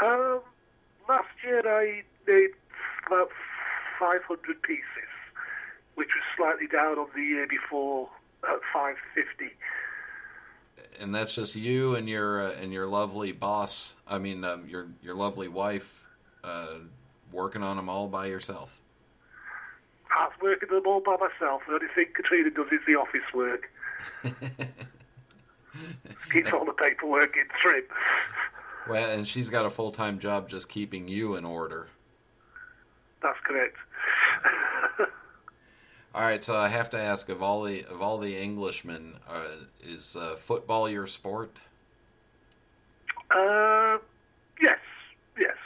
[0.00, 0.40] Um,
[1.08, 2.50] last year I made
[3.06, 3.30] about
[3.98, 4.82] 500 pieces,
[5.94, 8.08] which was slightly down on the year before
[8.44, 9.54] at 550.
[11.00, 13.96] And that's just you and your uh, and your lovely boss.
[14.08, 16.06] I mean, um, your your lovely wife
[16.42, 16.76] uh,
[17.32, 18.80] working on them all by yourself.
[20.10, 21.62] I was working them all by myself.
[21.66, 23.70] The only thing Katrina does is the office work.
[26.32, 27.84] Keeps all the paperwork in trim.
[28.88, 31.88] Well, and she's got a full time job just keeping you in order.
[33.22, 33.76] That's correct.
[36.14, 39.48] all right, so I have to ask of all the of all the Englishmen, uh,
[39.82, 41.56] is uh, football your sport?
[43.30, 43.98] Uh,
[44.60, 44.78] yes,
[45.38, 45.56] yes.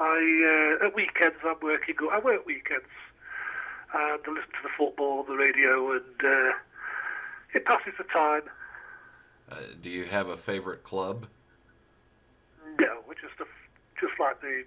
[0.00, 1.94] I uh, at weekends I'm working.
[2.10, 2.84] I work weekends
[3.94, 6.52] and I listen to the football on the radio, and uh,
[7.54, 8.42] it passes the time.
[9.50, 11.26] Uh, do you have a favorite club?
[12.80, 13.44] No, we're just a,
[14.00, 14.64] just like the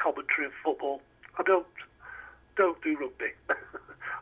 [0.00, 1.00] commentary of football.
[1.38, 1.66] I don't
[2.56, 3.32] don't do rugby.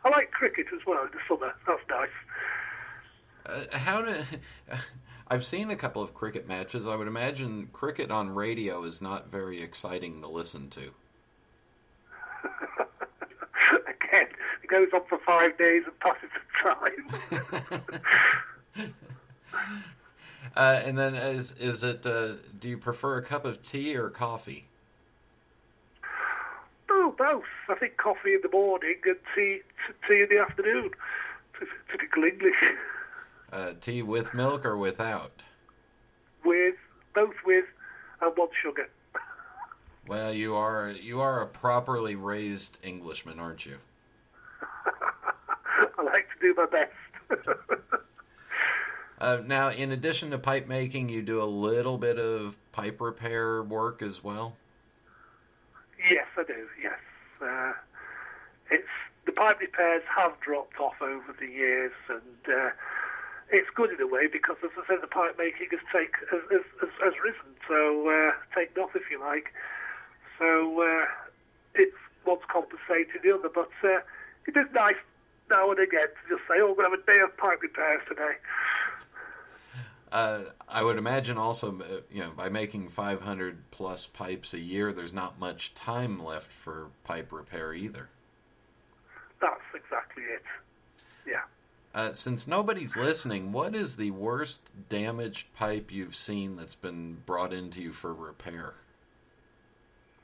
[0.05, 1.53] I like cricket as well in the summer.
[1.67, 2.09] That's nice.
[3.45, 4.15] Uh, how do
[5.27, 6.87] I've seen a couple of cricket matches.
[6.87, 10.91] I would imagine cricket on radio is not very exciting to listen to.
[13.87, 14.27] Again,
[14.61, 17.09] it goes on for five days and passes the time.
[20.55, 22.05] Uh, and then, is is it?
[22.05, 24.67] Uh, do you prefer a cup of tea or coffee?
[26.89, 27.43] Oh, both.
[27.69, 29.61] I think coffee in the morning and tea
[30.07, 30.91] tea in the afternoon.
[31.91, 32.55] Typical English.
[33.51, 35.43] Uh, tea with milk or without?
[36.43, 36.75] With
[37.13, 37.65] both with
[38.21, 38.89] and one sugar.
[40.07, 43.77] Well, you are you are a properly raised Englishman, aren't you?
[45.97, 46.91] I like to do my best.
[49.23, 53.63] uh, now, in addition to pipe making, you do a little bit of pipe repair
[53.63, 54.57] work as well.
[55.97, 56.67] Yes, I do.
[56.81, 56.99] Yes,
[57.41, 57.71] uh,
[58.69, 58.83] it's
[59.25, 62.71] the pipe repairs have dropped off over the years, and uh,
[63.49, 66.41] it's good in a way because, as I said, the pipe making has take has,
[66.51, 69.53] has, has risen, so uh, taken off, if you like.
[70.37, 71.05] So uh,
[71.75, 71.95] it's
[72.25, 74.03] what's compensating the other, but uh,
[74.47, 74.99] it is nice
[75.49, 77.61] now and again to just say, "Oh, we're going to have a day of pipe
[77.61, 78.35] repairs today."
[80.13, 84.93] Uh, I would imagine also, uh, you know, by making 500 plus pipes a year,
[84.93, 88.09] there's not much time left for pipe repair either.
[89.41, 90.43] That's exactly it.
[91.25, 91.41] Yeah.
[91.95, 97.51] Uh, since nobody's listening, what is the worst damaged pipe you've seen that's been brought
[97.51, 98.75] into you for repair?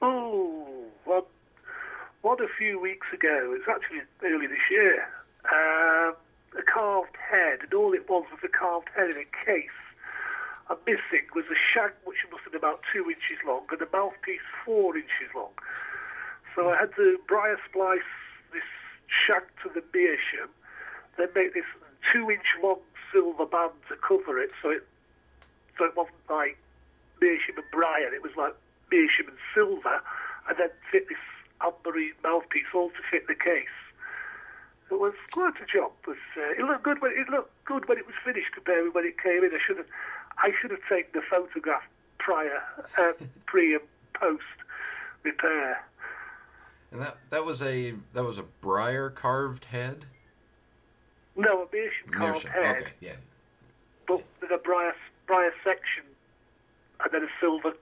[0.03, 1.25] Oh, well,
[2.21, 5.07] what a few weeks ago, it's actually early this year,
[5.45, 6.11] uh,
[6.57, 9.79] a carved head, and all it was was a carved head in a case.
[10.69, 13.87] And missing was a shank which must have been about two inches long and a
[13.91, 15.51] mouthpiece four inches long.
[16.55, 17.99] So I had to briar splice
[18.53, 18.63] this
[19.07, 20.49] shank to the meerschaum,
[21.17, 21.65] then make this
[22.13, 22.79] two inch long
[23.11, 24.85] silver band to cover it so it
[25.77, 26.57] so it wasn't like
[27.21, 28.53] meerschaum and briar, it was like
[28.91, 30.01] meerschaum and silver,
[30.47, 31.17] and then fit this
[31.61, 33.73] ambery mouthpiece all to fit the case.
[34.91, 37.97] It was quite a job, but uh, it looked good when it looked good when
[37.97, 39.51] it was finished compared with when it came in.
[39.53, 39.85] I should have,
[40.37, 41.83] I should have taken the photograph
[42.17, 42.61] prior,
[42.97, 43.11] uh,
[43.45, 43.83] pre and
[44.13, 44.43] post
[45.23, 45.83] repair.
[46.91, 50.05] And that that was a that was a briar carved head.
[51.35, 53.15] No, a meerschaum carved Meerschaum, head, Okay, yeah.
[54.07, 54.95] but with a briar
[55.27, 56.03] briar section,
[57.03, 57.73] and then a silver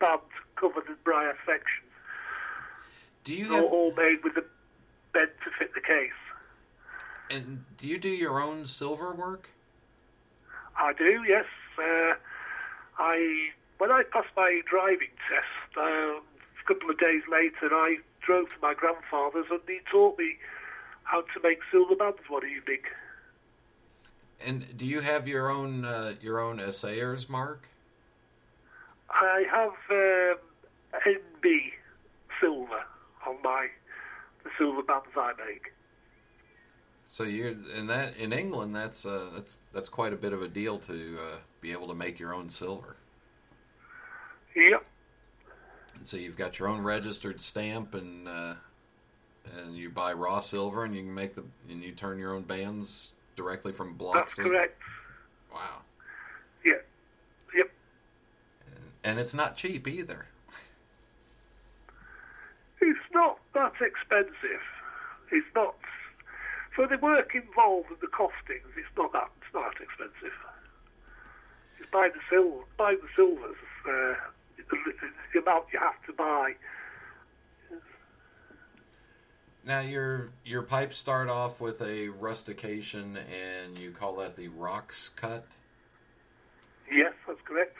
[0.00, 0.20] band
[0.56, 1.84] covered the briar section.
[3.24, 4.44] Do you all, have all made with the
[5.12, 6.10] bed to fit the case?
[7.32, 9.48] And do you do your own silver work?
[10.76, 11.46] I do, yes.
[11.78, 12.14] Uh,
[12.98, 16.20] I when I passed my driving test, um,
[16.60, 20.36] a couple of days later, I drove to my grandfather's and he taught me
[21.04, 22.82] how to make silver bands one evening.
[24.44, 27.68] And do you have your own uh, your own assayer's mark?
[29.10, 30.38] I have um,
[31.44, 31.72] NB
[32.40, 32.82] silver
[33.26, 33.68] on my
[34.44, 35.72] the silver bands I make.
[37.12, 38.74] So you're in that in England.
[38.74, 41.94] That's uh, that's that's quite a bit of a deal to uh, be able to
[41.94, 42.96] make your own silver.
[44.56, 44.82] Yep.
[45.98, 48.54] And so you've got your own registered stamp, and uh,
[49.58, 52.44] and you buy raw silver, and you can make the and you turn your own
[52.44, 54.18] bands directly from blocks.
[54.18, 54.80] That's of- correct.
[55.52, 55.82] Wow.
[56.64, 56.80] Yeah.
[57.54, 57.70] Yep.
[59.04, 60.24] And it's not cheap either.
[62.80, 64.62] It's not that expensive.
[65.30, 65.74] It's not
[66.74, 68.70] for the work involved and the costings.
[68.76, 69.28] It's not that.
[69.40, 70.36] It's not that expensive.
[71.80, 73.56] It's buying the silver, buying the silvers.
[73.86, 74.14] Uh,
[74.56, 74.76] the,
[75.34, 76.54] the amount you have to buy.
[79.64, 85.42] Now your your pipes start off with a rustication, and you call that the Rockscut,
[86.90, 87.76] Yes, that's correct.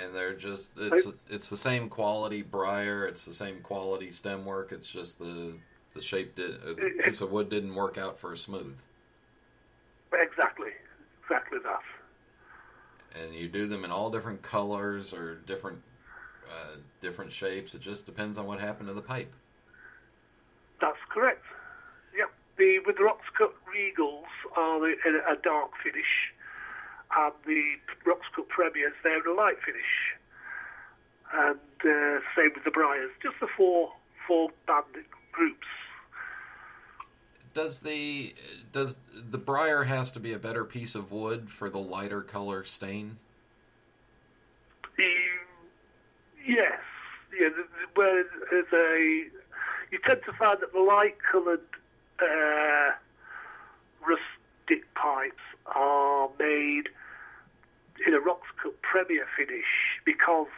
[0.00, 4.72] and they're just it's it's the same quality briar, it's the same quality stem work.
[4.72, 5.54] It's just the
[5.94, 8.76] the shape did, uh, the piece of wood didn't work out for a smooth,
[10.12, 10.70] Exactly.
[11.22, 11.80] Exactly that.
[13.20, 15.78] and you do them in all different colors or different
[16.50, 17.74] uh, different shapes.
[17.74, 19.32] It just depends on what happened to the pipe.
[20.80, 21.42] That's correct.
[22.16, 22.30] Yep.
[22.58, 26.32] The with the rocks cut regals are the, a, a dark finish,
[27.16, 27.62] and the
[28.06, 29.92] rocks cut premiers they're a light finish.
[31.32, 33.10] And uh, same with the briars.
[33.22, 33.92] Just the four
[34.28, 34.84] four band
[35.32, 35.66] groups.
[37.54, 38.34] Does the
[38.72, 42.64] does the briar has to be a better piece of wood for the lighter color
[42.64, 43.18] stain?
[46.46, 46.80] Yes.
[47.38, 47.48] Yeah.
[47.94, 49.24] Where there's a
[49.90, 51.60] you tend to find that the light coloured
[52.20, 52.90] uh,
[54.04, 55.36] rustic pipes
[55.66, 56.88] are made
[58.04, 59.64] in a rocks cut premier finish
[60.04, 60.48] because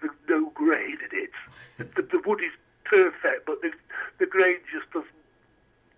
[0.00, 1.30] there's no grain in it.
[1.94, 2.52] the, the wood is
[2.84, 3.70] perfect, but the,
[4.18, 5.10] the grain just doesn't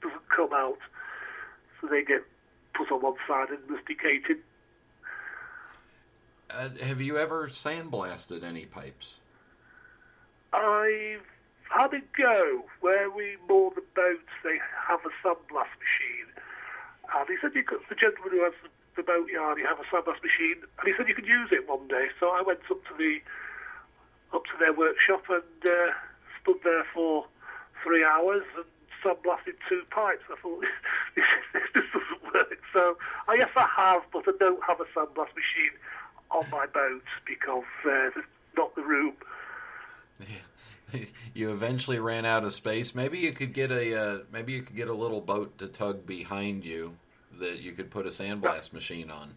[0.03, 0.79] doesn't come out,
[1.81, 2.23] so they get
[2.75, 4.39] put on one side and rusticated.
[6.51, 9.21] Uh, have you ever sandblasted any pipes?
[10.53, 11.25] I've
[11.71, 14.29] had a go where we moor the boats.
[14.45, 16.29] They have a sandblast machine,
[17.15, 17.81] and he said you could.
[17.89, 18.53] The gentleman who has
[18.97, 21.69] the boat yard, he have a sandblast machine, and he said you could use it
[21.69, 22.09] one day.
[22.21, 23.21] So I went up to the
[24.35, 25.93] up to their workshop and uh,
[26.43, 27.27] stood there for
[27.83, 28.65] three hours and
[29.05, 30.23] sandblasted two pipes.
[30.31, 31.25] I thought this,
[31.75, 32.59] this doesn't work.
[32.73, 32.97] So
[33.29, 35.75] uh, yes, I have, but I don't have a sandblast machine
[36.31, 38.25] on my boat because uh, there's
[38.57, 39.15] not the room.
[41.35, 42.95] you eventually ran out of space.
[42.95, 46.07] Maybe you could get a uh, maybe you could get a little boat to tug
[46.07, 46.97] behind you
[47.41, 49.35] that you could put a sandblast machine on.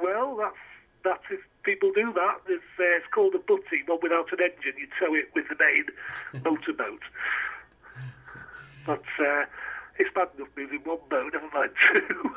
[0.00, 0.56] Well, that's
[1.04, 2.40] that's if people do that.
[2.48, 4.74] It's, uh, it's called a butty, but without an engine.
[4.78, 7.00] You tow it with the main motorboat.
[8.86, 9.44] But uh,
[9.98, 12.34] it's bad enough moving one boat, never mind two.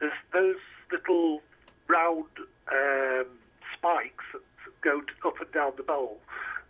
[0.00, 0.56] There's those
[0.92, 1.40] little
[1.88, 2.26] round
[2.70, 3.26] um,
[3.74, 4.42] spikes that
[4.82, 6.18] go up and down the bowl.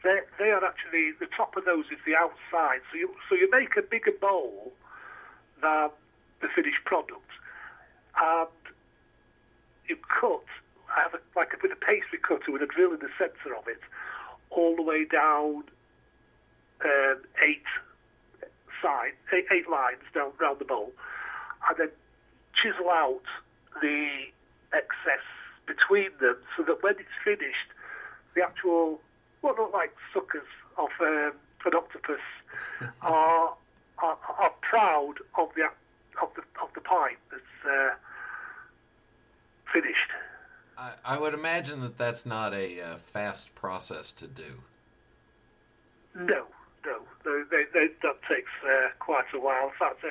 [0.05, 2.81] They, they are actually the top of those is the outside.
[2.91, 4.73] So you so you make a bigger bowl
[5.61, 5.91] than
[6.41, 7.31] the finished product,
[8.17, 8.49] and
[9.89, 10.45] you cut.
[10.97, 13.55] I have a, like a, with a pastry cutter with a drill in the centre
[13.57, 13.81] of it,
[14.51, 15.65] all the way down
[16.85, 17.67] um, eight
[18.81, 20.93] side eight, eight lines down round the bowl,
[21.69, 21.91] and then
[22.55, 23.27] chisel out
[23.83, 24.09] the
[24.73, 25.27] excess
[25.67, 27.69] between them so that when it's finished,
[28.39, 29.01] the actual
[29.41, 31.33] what look like suckers of um,
[31.65, 32.21] an octopus
[33.03, 33.55] are,
[33.99, 35.65] are, are proud of the
[36.23, 37.95] of the of the pipe that's uh,
[39.73, 40.11] finished.
[40.77, 44.63] I, I, would imagine that that's not a uh, fast process to do.
[46.15, 46.47] No,
[46.87, 49.67] no, they, they, that takes uh, quite a while.
[49.67, 50.11] In fact, uh,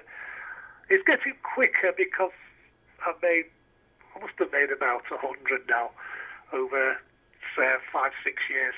[0.90, 2.32] it's getting quicker because
[3.08, 3.46] I've made
[4.16, 5.92] I must have made about a hundred now
[6.52, 6.98] over
[7.92, 8.76] five six years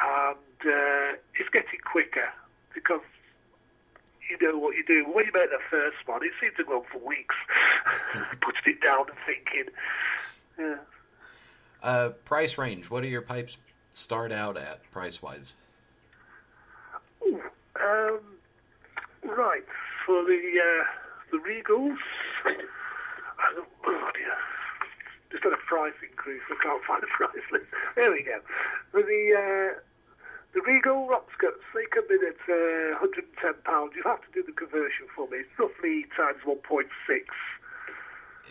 [0.00, 2.28] and uh, it's getting quicker
[2.74, 3.02] because
[4.30, 5.04] you know what you do.
[5.12, 7.34] When you make the first one, it seems to go on for weeks,
[8.40, 9.72] putting it down and thinking.
[10.58, 10.76] Yeah.
[11.82, 12.90] Uh, price range.
[12.90, 13.58] What do your pipes
[13.92, 15.56] start out at, price wise?
[17.24, 18.20] Um,
[19.24, 19.64] right
[20.06, 20.84] for the uh,
[21.32, 21.98] the Regals.
[23.84, 24.36] Oh dear
[25.32, 26.42] just had a price increase.
[26.50, 27.64] I can't find a price list.
[27.96, 28.40] There we go.
[28.90, 29.80] For the uh,
[30.52, 33.92] the Regal Rockscuts, they come in at uh, 110 pounds.
[33.96, 35.38] You'll have to do the conversion for me.
[35.38, 36.84] It's roughly times 1.6.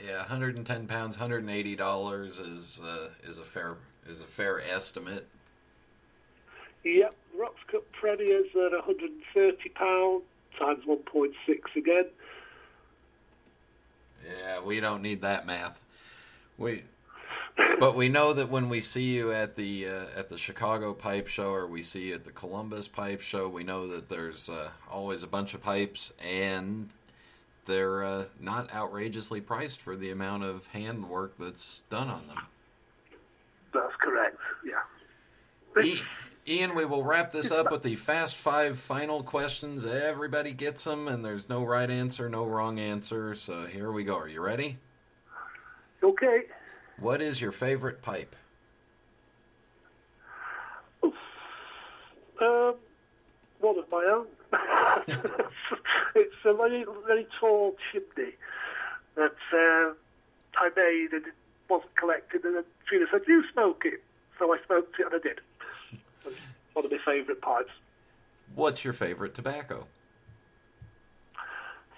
[0.04, 3.76] Yeah, 110 pounds, 180 dollars is uh, is a fair
[4.08, 5.28] is a fair estimate.
[6.84, 10.24] Yep, Rockscut Premier's at 130 pounds
[10.58, 11.32] times 1.6
[11.78, 12.06] again.
[14.28, 15.84] Yeah, we don't need that math.
[16.58, 16.84] We
[17.80, 21.28] but we know that when we see you at the uh, at the Chicago Pipe
[21.28, 24.70] Show or we see you at the Columbus Pipe Show, we know that there's uh,
[24.89, 26.89] always a bunch of pipes and
[27.66, 32.38] they're uh, not outrageously priced for the amount of handwork that's done on them.
[33.74, 34.38] That's correct.
[34.66, 35.84] Yeah.
[35.84, 36.02] E-
[36.47, 39.86] Ian, we will wrap this up with the fast five final questions.
[39.86, 43.36] Everybody gets them, and there's no right answer, no wrong answer.
[43.36, 44.18] So here we go.
[44.18, 44.78] Are you ready?
[46.04, 46.45] Okay.
[47.02, 48.36] What is your favorite pipe?
[51.04, 52.76] Um,
[53.60, 54.28] one of my own.
[56.16, 58.34] it's a very, very tall chimney
[59.16, 59.93] that uh,
[60.58, 61.34] I made and it
[61.68, 62.45] wasn't collected.
[62.45, 64.04] And then Trina said, "You smoke it,"
[64.38, 65.41] so I smoked it and I did.
[66.26, 66.36] It's
[66.74, 67.72] one of my favourite pipes.
[68.54, 69.88] What's your favorite tobacco?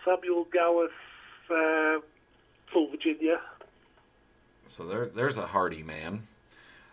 [0.05, 0.89] Samuel Gawith,
[1.49, 1.99] uh,
[2.71, 3.39] Full Virginia.
[4.67, 6.27] So there, there's a hardy man.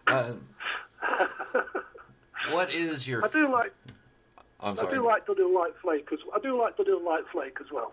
[0.06, 0.34] Uh,
[2.50, 3.24] what is your?
[3.24, 3.72] I do like.
[4.60, 4.88] I'm sorry.
[4.90, 7.92] I do like Dunhill Light Flake as I do like Dunhill Light Flake as well.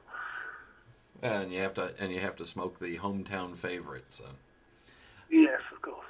[1.22, 4.06] and you have to, and you have to smoke the hometown favorite.
[4.10, 4.26] So,
[5.30, 6.06] Yes, of course.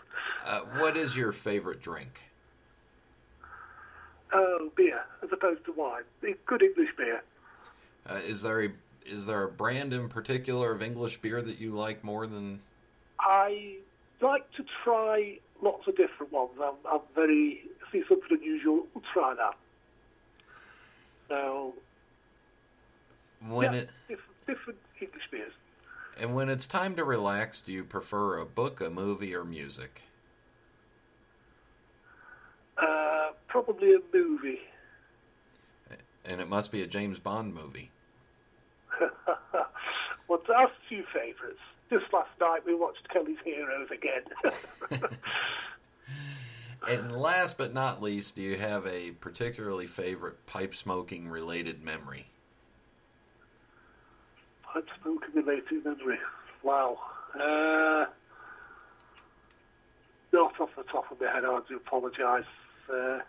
[0.46, 2.22] uh, what is your favorite drink?
[4.34, 6.04] Oh, beer as opposed to wine.
[6.46, 7.22] Good English beer.
[8.10, 8.70] Uh, is there a
[9.06, 12.60] is there a brand in particular of English beer that you like more than?
[13.20, 13.78] I
[14.22, 16.52] like to try lots of different ones.
[16.64, 18.86] I'm, I'm very see something unusual.
[18.94, 19.56] We'll try that.
[21.30, 21.74] Now,
[23.48, 25.54] When yeah, it different, different English beers.
[26.20, 30.02] and when it's time to relax, do you prefer a book, a movie, or music?
[32.78, 34.60] Uh, probably a movie.
[36.26, 37.90] And it must be a James Bond movie.
[40.28, 41.60] well, that's two favourites.
[41.90, 45.10] Just last night we watched Kelly's Heroes again.
[46.88, 52.28] And last but not least, do you have a particularly favorite pipe smoking related memory?
[54.74, 56.20] I'd spoken related memory.
[56.64, 56.98] Wow.
[57.36, 58.06] Uh,
[60.32, 62.46] not off the top of my head, I do apologise.
[62.92, 63.20] Uh,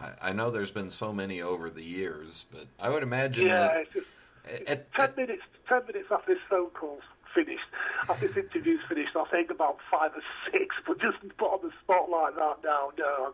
[0.00, 3.68] I, I know there's been so many over the years, but I would imagine yeah,
[3.68, 5.42] that it's just at, ten minutes.
[5.68, 7.02] Ten minutes after this phone call's
[7.36, 7.68] finished,
[8.08, 10.74] after this interview's finished, I'll think about five or six.
[10.86, 13.32] But just put on the spot like that now, no,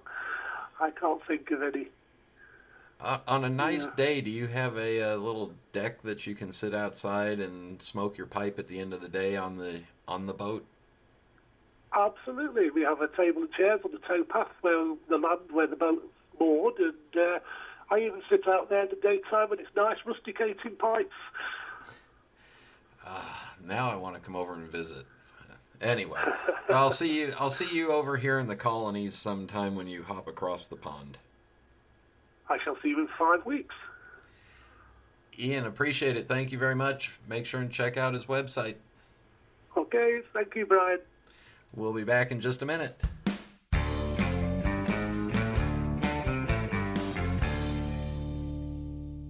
[0.80, 1.88] I can't think of any.
[3.00, 3.94] Uh, on a nice Yeah.
[3.96, 8.16] day, do you have a, uh little deck that you can sit outside and smoke
[8.18, 10.64] your pipe at the end of the day on the on the boat?
[11.94, 15.76] Absolutely, we have a table and chairs on the towpath where the land where the
[15.76, 16.07] boat's
[16.40, 17.38] moored, and uh,
[17.90, 21.11] I even sit out there in the daytime, and it's nice rusticating pipes.
[23.66, 25.04] Now I want to come over and visit.
[25.80, 26.20] Anyway,
[26.70, 27.34] I'll see you.
[27.38, 31.18] I'll see you over here in the colonies sometime when you hop across the pond.
[32.48, 33.74] I shall see you in five weeks.
[35.38, 36.28] Ian, appreciate it.
[36.28, 37.18] Thank you very much.
[37.28, 38.76] Make sure and check out his website.
[39.76, 41.00] Okay, thank you, Brian.
[41.74, 43.00] We'll be back in just a minute.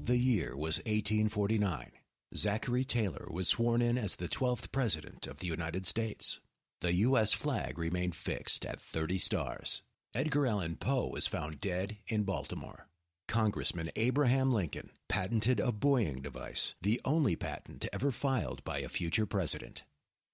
[0.04, 1.92] The year was 1849.
[2.34, 6.40] Zachary Taylor was sworn in as the 12th President of the United States.
[6.80, 7.32] The U.S.
[7.32, 9.82] flag remained fixed at 30 stars.
[10.14, 12.88] Edgar Allan Poe was found dead in Baltimore.
[13.28, 19.26] Congressman Abraham Lincoln patented a buoying device, the only patent ever filed by a future
[19.26, 19.84] president.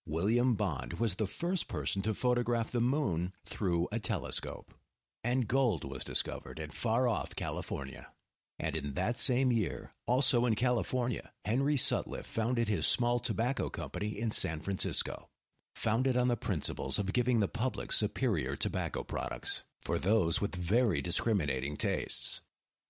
[0.07, 4.73] William Bond was the first person to photograph the moon through a telescope.
[5.23, 8.09] And gold was discovered in far off California.
[8.59, 14.19] And in that same year, also in California, Henry Sutliff founded his small tobacco company
[14.19, 15.29] in San Francisco.
[15.77, 21.01] Founded on the principles of giving the public superior tobacco products for those with very
[21.01, 22.41] discriminating tastes.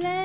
[0.02, 0.22] Had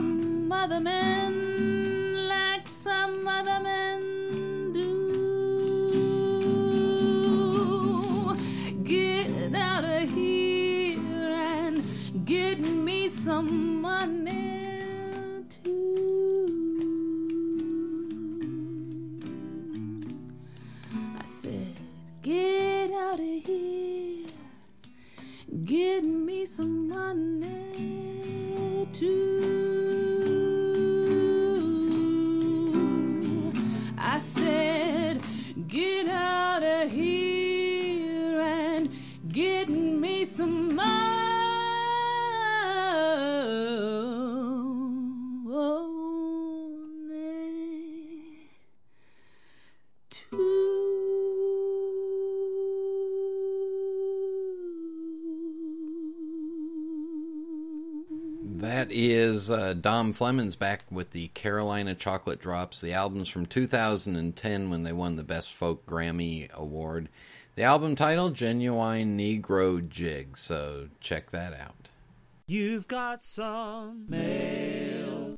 [0.00, 1.79] some other men,
[59.50, 62.80] uh, Dom Flemons back with the Carolina Chocolate Drops.
[62.80, 67.08] The album's from 2010 when they won the Best Folk Grammy Award.
[67.56, 70.38] The album title, Genuine Negro Jig.
[70.38, 71.90] So check that out.
[72.46, 75.36] You've got some mail.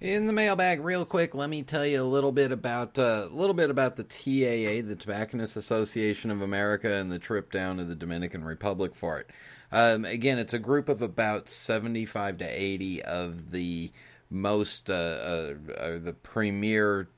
[0.00, 3.34] In the mailbag, real quick, let me tell you a little bit about uh, a
[3.34, 7.84] little bit about the TAA, the Tobacconists Association of America, and the trip down to
[7.84, 9.30] the Dominican Republic for it.
[9.72, 13.90] Um, again, it's a group of about 75 to 80 of the
[14.30, 17.08] most, uh, uh, uh, the premier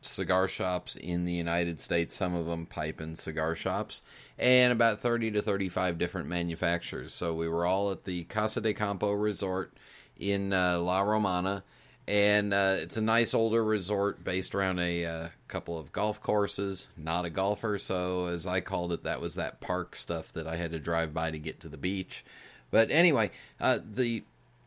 [0.00, 4.02] cigar shops in the United States, some of them pipe and cigar shops,
[4.38, 7.12] and about 30 to 35 different manufacturers.
[7.12, 9.72] So we were all at the Casa de Campo Resort
[10.18, 11.62] in uh, La Romana,
[12.08, 16.88] and uh, it's a nice older resort based around a uh, couple of golf courses.
[16.96, 20.56] Not a golfer, so as I called it, that was that park stuff that I
[20.56, 22.24] had to drive by to get to the beach.
[22.70, 23.30] But anyway,
[23.60, 24.22] uh, the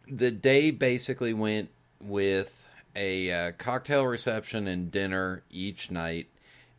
[0.08, 1.70] the day basically went
[2.02, 6.28] with a uh, cocktail reception and dinner each night.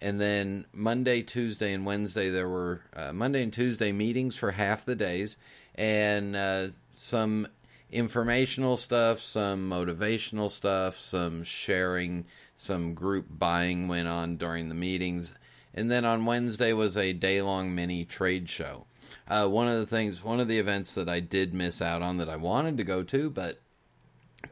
[0.03, 4.85] And then Monday, Tuesday, and Wednesday, there were uh, Monday and Tuesday meetings for half
[4.85, 5.37] the days
[5.75, 7.49] and some
[7.93, 15.35] informational stuff, some motivational stuff, some sharing, some group buying went on during the meetings.
[15.75, 18.87] And then on Wednesday was a day long mini trade show.
[19.29, 22.19] Uh, one of the things, one of the events that I did miss out on
[22.19, 23.61] that I wanted to go to, but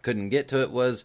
[0.03, 1.05] couldn't get to it was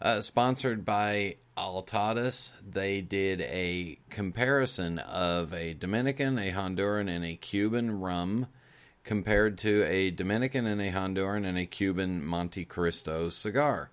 [0.00, 2.52] uh, sponsored by Altadis.
[2.66, 8.48] They did a comparison of a Dominican, a Honduran, and a Cuban rum
[9.04, 13.90] compared to a Dominican and a Honduran and a Cuban Montecristo cigar.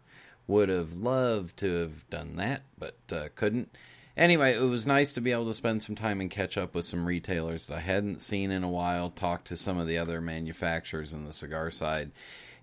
[0.47, 3.75] Would have loved to have done that, but uh, couldn't.
[4.17, 6.83] Anyway, it was nice to be able to spend some time and catch up with
[6.83, 10.19] some retailers that I hadn't seen in a while, talk to some of the other
[10.19, 12.11] manufacturers in the cigar side.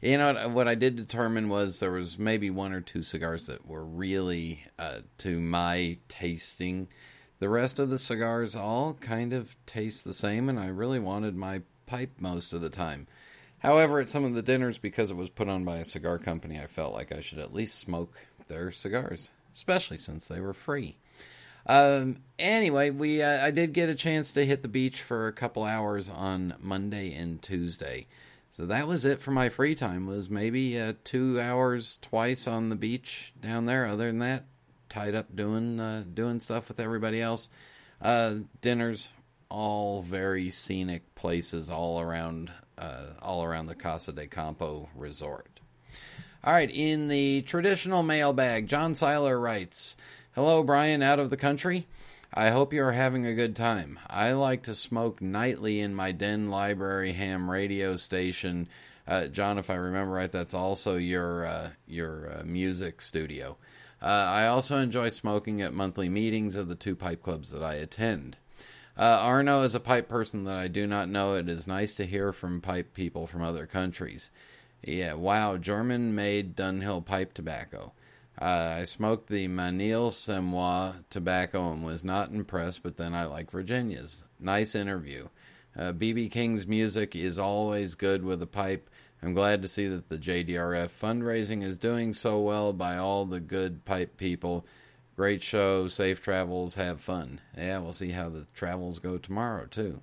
[0.03, 3.66] You know what I did determine was there was maybe one or two cigars that
[3.66, 6.88] were really uh, to my tasting.
[7.40, 11.34] The rest of the cigars all kind of taste the same, and I really wanted
[11.34, 13.09] my pipe most of the time.
[13.61, 16.61] However, at some of the dinners, because it was put on by a cigar company,
[16.61, 20.97] I felt like I should at least smoke their cigars, especially since they were free.
[21.66, 25.32] Um, anyway, we uh, I did get a chance to hit the beach for a
[25.32, 28.07] couple hours on Monday and Tuesday.
[28.53, 30.07] So that was it for my free time.
[30.07, 33.86] Was maybe uh, two hours twice on the beach down there.
[33.86, 34.45] Other than that,
[34.89, 37.51] tied up doing uh, doing stuff with everybody else.
[38.01, 39.11] Uh, dinners,
[39.51, 45.61] all very scenic places all around uh, all around the Casa de Campo resort.
[46.44, 49.96] All right, in the traditional mailbag, John Seiler writes,
[50.34, 51.86] "Hello, Brian, out of the country."
[52.32, 53.99] I hope you are having a good time.
[54.07, 58.68] I like to smoke nightly in my den library ham radio station.
[59.07, 63.57] Uh, John, if I remember right, that's also your uh, your uh, music studio.
[64.01, 67.74] Uh, I also enjoy smoking at monthly meetings of the two pipe clubs that I
[67.76, 68.36] attend.
[68.99, 71.34] Uh, Arno is a pipe person that I do not know.
[71.34, 74.32] It is nice to hear from pipe people from other countries.
[74.82, 77.92] Yeah, wow, German made Dunhill pipe tobacco.
[78.40, 83.53] Uh, I smoked the Manil Semois tobacco and was not impressed, but then I like
[83.53, 84.24] Virginia's.
[84.40, 85.28] Nice interview.
[85.76, 88.90] BB uh, King's music is always good with a pipe.
[89.22, 93.40] I'm glad to see that the JDRF fundraising is doing so well by all the
[93.40, 94.64] good pipe people.
[95.18, 97.40] Great show, safe travels, have fun.
[97.56, 100.00] Yeah, we'll see how the travels go tomorrow, too.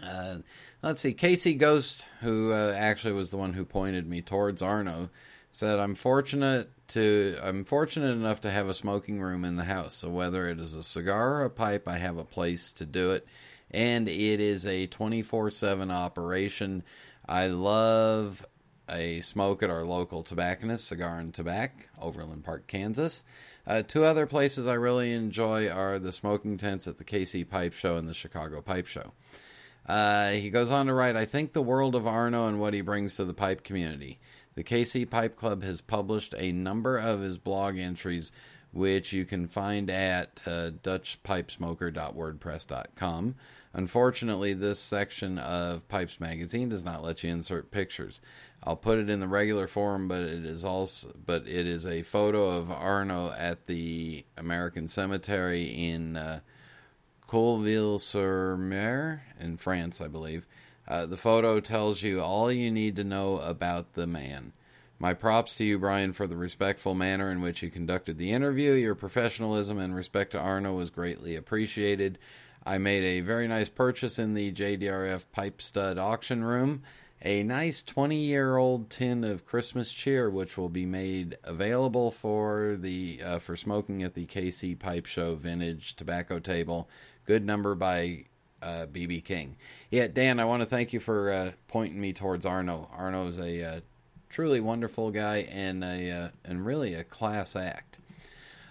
[0.00, 0.36] Uh,
[0.84, 5.10] let's see, Casey Ghost, who uh, actually was the one who pointed me towards Arno,
[5.50, 9.94] said, I'm fortunate to I'm fortunate enough to have a smoking room in the house.
[9.94, 13.10] So whether it is a cigar or a pipe, I have a place to do
[13.10, 13.26] it.
[13.72, 16.84] And it is a 24/7 operation.
[17.28, 18.46] I love
[18.88, 23.24] a smoke at our local tobacconist, Cigar and Tobacco, Overland Park, Kansas.
[23.70, 27.72] Uh, two other places I really enjoy are the smoking tents at the KC Pipe
[27.72, 29.12] Show and the Chicago Pipe Show.
[29.86, 32.80] Uh, he goes on to write, I think the world of Arno and what he
[32.80, 34.18] brings to the pipe community.
[34.56, 38.32] The KC Pipe Club has published a number of his blog entries,
[38.72, 43.34] which you can find at uh, DutchPipesmoker.wordpress.com.
[43.72, 48.20] Unfortunately, this section of Pipes Magazine does not let you insert pictures.
[48.62, 52.02] I'll put it in the regular form, but it is also but it is a
[52.02, 56.40] photo of Arno at the American Cemetery in uh,
[57.26, 60.46] Colleville-sur-Mer in France, I believe.
[60.86, 64.52] Uh, the photo tells you all you need to know about the man.
[64.98, 68.72] My props to you, Brian, for the respectful manner in which you conducted the interview.
[68.72, 72.18] Your professionalism and respect to Arno was greatly appreciated.
[72.66, 76.82] I made a very nice purchase in the JDRF pipe stud auction room.
[77.22, 82.78] A nice 20 year old tin of Christmas cheer, which will be made available for
[82.80, 86.88] the uh, for smoking at the KC Pipe Show Vintage Tobacco Table.
[87.26, 88.24] Good number by
[88.62, 89.56] uh, BB King.
[89.90, 92.88] Yeah, Dan, I want to thank you for uh, pointing me towards Arno.
[92.96, 93.80] Arno's a uh,
[94.30, 97.98] truly wonderful guy and a uh, and really a class act.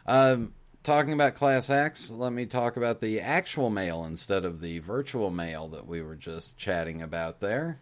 [0.08, 4.80] Um, talking about class acts, let me talk about the actual mail instead of the
[4.80, 7.80] virtual mail that we were just chatting about there.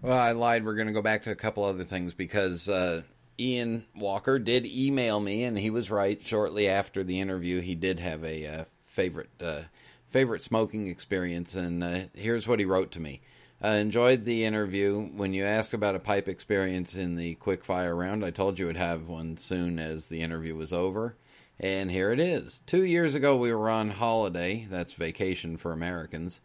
[0.00, 0.64] Well, I lied.
[0.64, 3.02] We're going to go back to a couple other things because uh,
[3.38, 6.24] Ian Walker did email me, and he was right.
[6.24, 9.62] Shortly after the interview, he did have a uh, favorite uh,
[10.08, 13.20] favorite smoking experience, and uh, here's what he wrote to me.
[13.62, 15.08] Uh, enjoyed the interview.
[15.16, 18.68] When you asked about a pipe experience in the quick fire round, I told you
[18.68, 21.16] I'd have one soon as the interview was over.
[21.58, 22.60] And here it is.
[22.66, 26.40] Two years ago, we were on holiday, that's vacation for Americans,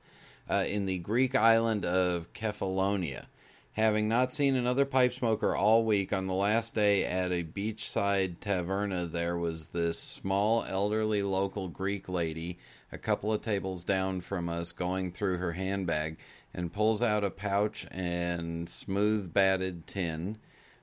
[0.49, 3.27] uh, in the Greek island of Kefalonia.
[3.73, 8.37] Having not seen another pipe smoker all week, on the last day at a beachside
[8.37, 12.59] taverna, there was this small, elderly local Greek lady
[12.91, 16.19] a couple of tables down from us going through her handbag
[16.53, 20.37] and pulls out a pouch and smooth batted tin,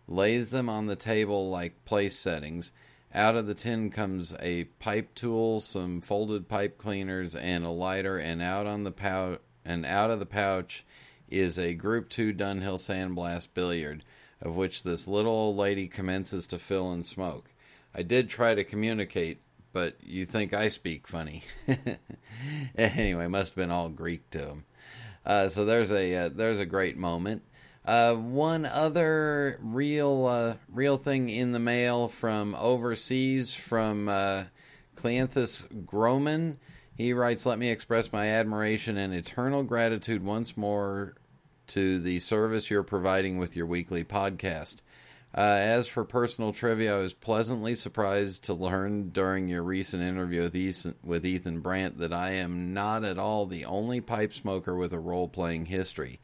[0.09, 2.73] lays them on the table like place settings.
[3.15, 8.19] Out of the tin comes a pipe tool, some folded pipe cleaners, and a lighter,
[8.19, 10.85] and out on the pouch and out of the pouch
[11.31, 14.05] is a Group 2 Dunhill Sandblast billiard,
[14.41, 17.53] of which this little old lady commences to fill and smoke.
[17.95, 19.41] I did try to communicate,
[19.73, 21.43] but you think I speak funny.
[22.77, 24.65] anyway, must have been all Greek to him.
[25.25, 27.43] Uh, so there's a uh, there's a great moment.
[27.85, 34.45] Uh, one other real uh, real thing in the mail from overseas from uh,
[34.97, 36.59] Cleanthus Groman.
[36.95, 41.15] He writes, "Let me express my admiration and eternal gratitude once more
[41.71, 44.77] to the service you're providing with your weekly podcast.
[45.33, 50.43] Uh, as for personal trivia, I was pleasantly surprised to learn during your recent interview
[50.43, 54.75] with Ethan, with Ethan Brandt that I am not at all the only pipe smoker
[54.77, 56.19] with a role-playing history.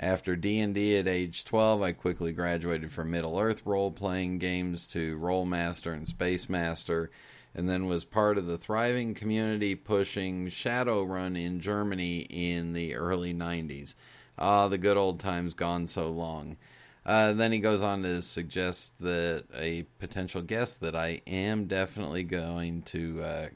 [0.00, 6.08] After D&D at age 12, I quickly graduated from Middle-earth role-playing games to Rolemaster and
[6.08, 7.10] Space Master,
[7.54, 13.34] and then was part of the thriving community pushing Shadowrun in Germany in the early
[13.34, 13.94] 90s.
[14.38, 16.56] Ah, the good old times gone so long.
[17.04, 22.24] Uh, then he goes on to suggest that a potential guest that I am definitely
[22.24, 23.48] going to uh,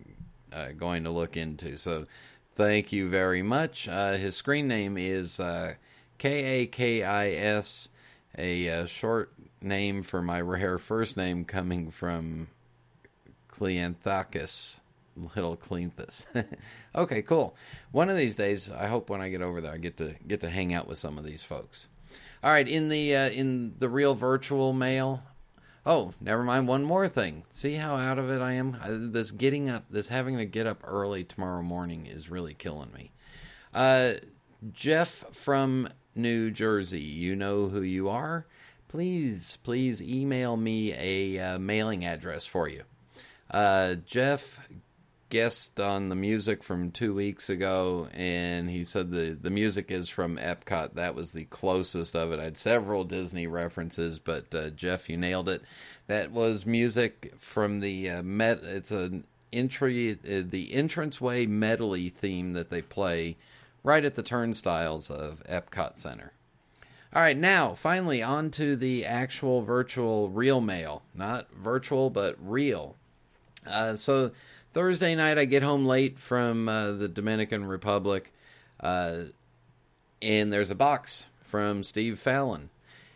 [0.53, 1.77] uh, going to look into.
[1.77, 2.07] So,
[2.55, 3.89] thank you very much.
[3.89, 5.75] Uh, his screen name is uh,
[6.19, 7.89] K A K I S,
[8.39, 12.49] a uh, short name for my rare first name coming from
[15.19, 15.37] Cleanthacus.
[15.37, 16.27] Little Cleanthus.
[16.95, 17.57] okay, cool.
[17.93, 20.41] One of these days, I hope when I get over there, I get to get
[20.41, 21.89] to hang out with some of these folks.
[22.43, 25.23] All right, in the uh, in the real virtual mail.
[25.87, 26.69] Oh, never mind.
[26.69, 27.45] One more thing.
[27.51, 28.77] See how out of it I am.
[29.13, 33.13] This getting up, this having to get up early tomorrow morning is really killing me.
[33.73, 34.15] Uh,
[34.73, 38.47] Jeff from New Jersey, you know who you are.
[38.89, 42.83] Please, please email me a uh, mailing address for you.
[43.51, 44.61] Uh, Jeff
[45.31, 50.09] guest on the music from two weeks ago, and he said the the music is
[50.09, 50.95] from Epcot.
[50.95, 52.41] That was the closest of it.
[52.41, 55.63] I had several Disney references, but uh, Jeff, you nailed it.
[56.09, 58.63] That was music from the uh, met.
[58.63, 63.37] It's an entry, uh, the entranceway medley theme that they play
[63.83, 66.33] right at the turnstiles of Epcot Center.
[67.13, 72.97] All right, now finally on to the actual virtual real mail, not virtual but real.
[73.67, 74.31] Uh, so
[74.73, 78.33] Thursday night, I get home late from uh, the Dominican Republic,
[78.79, 79.25] uh,
[80.23, 82.71] and there's a box from Steve Fallon.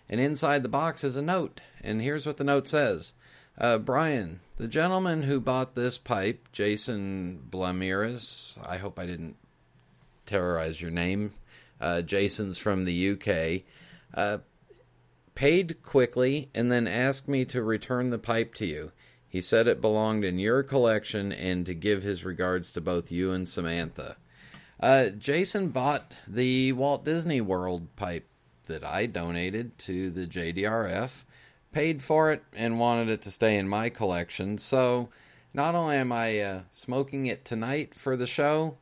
[0.09, 1.61] And inside the box is a note.
[1.83, 3.15] And here's what the note says
[3.57, 9.37] uh, Brian, the gentleman who bought this pipe, Jason Blamiris, I hope I didn't
[10.27, 11.35] terrorize your name.
[11.81, 13.63] Uh, Jason's from the UK.
[14.13, 14.39] Uh,
[15.35, 18.93] paid quickly and then asked me to return the pipe to you.
[19.35, 23.33] He said it belonged in your collection and to give his regards to both you
[23.33, 24.17] and Samantha.
[24.79, 28.29] Uh, Jason bought the Walt Disney World pipe
[28.67, 31.25] that I donated to the JDRF,
[31.73, 34.57] paid for it, and wanted it to stay in my collection.
[34.57, 35.09] So
[35.53, 38.77] not only am I uh, smoking it tonight for the show,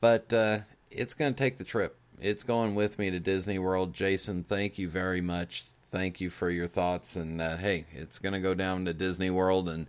[0.00, 0.60] but uh,
[0.92, 1.98] it's going to take the trip.
[2.20, 3.94] It's going with me to Disney World.
[3.94, 7.14] Jason, thank you very much thank you for your thoughts.
[7.14, 9.86] And uh, hey, it's going to go down to Disney World, and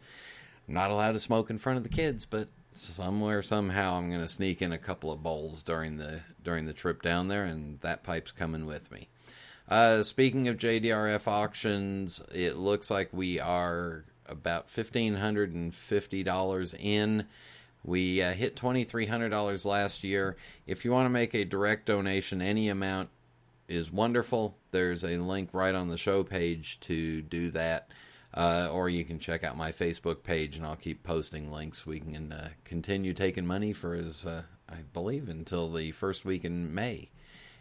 [0.68, 4.22] I'm not allowed to smoke in front of the kids, but somewhere somehow I'm going
[4.22, 7.80] to sneak in a couple of bowls during the during the trip down there, and
[7.82, 9.08] that pipe's coming with me.
[9.68, 16.22] Uh, speaking of JDRF auctions, it looks like we are about fifteen hundred and fifty
[16.22, 17.26] dollars in.
[17.86, 20.36] We uh, hit twenty three hundred dollars last year.
[20.68, 23.10] If you want to make a direct donation, any amount
[23.68, 24.58] is wonderful.
[24.72, 27.90] There's a link right on the show page to do that.
[28.34, 31.86] Uh, or you can check out my Facebook page, and I'll keep posting links.
[31.86, 36.44] We can uh, continue taking money for as uh, I believe until the first week
[36.44, 37.10] in May,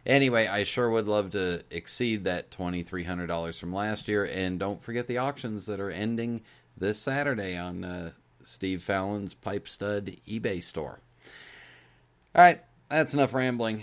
[0.04, 4.24] Anyway, I sure would love to exceed that $2,300 from last year.
[4.26, 6.42] And don't forget the auctions that are ending
[6.76, 8.10] this Saturday on uh,
[8.42, 11.00] Steve Fallon's Pipe Stud eBay store.
[12.34, 12.60] All right,
[12.92, 13.82] that's enough rambling.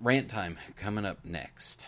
[0.00, 1.86] Rant time coming up next.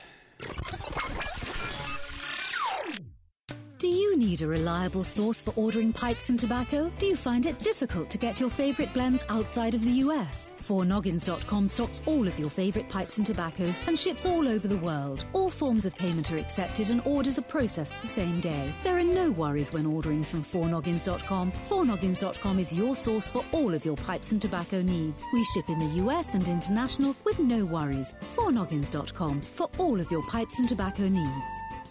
[4.16, 6.90] Need a reliable source for ordering pipes and tobacco?
[6.98, 10.54] Do you find it difficult to get your favorite blends outside of the US?
[10.62, 15.26] 4noggins.com stocks all of your favorite pipes and tobaccos and ships all over the world.
[15.34, 18.72] All forms of payment are accepted and orders are processed the same day.
[18.82, 21.52] There are no worries when ordering from 4noggins.com.
[21.52, 25.26] 4noggins.com is your source for all of your pipes and tobacco needs.
[25.34, 28.14] We ship in the US and international with no worries.
[28.34, 31.85] 4noggins.com for all of your pipes and tobacco needs.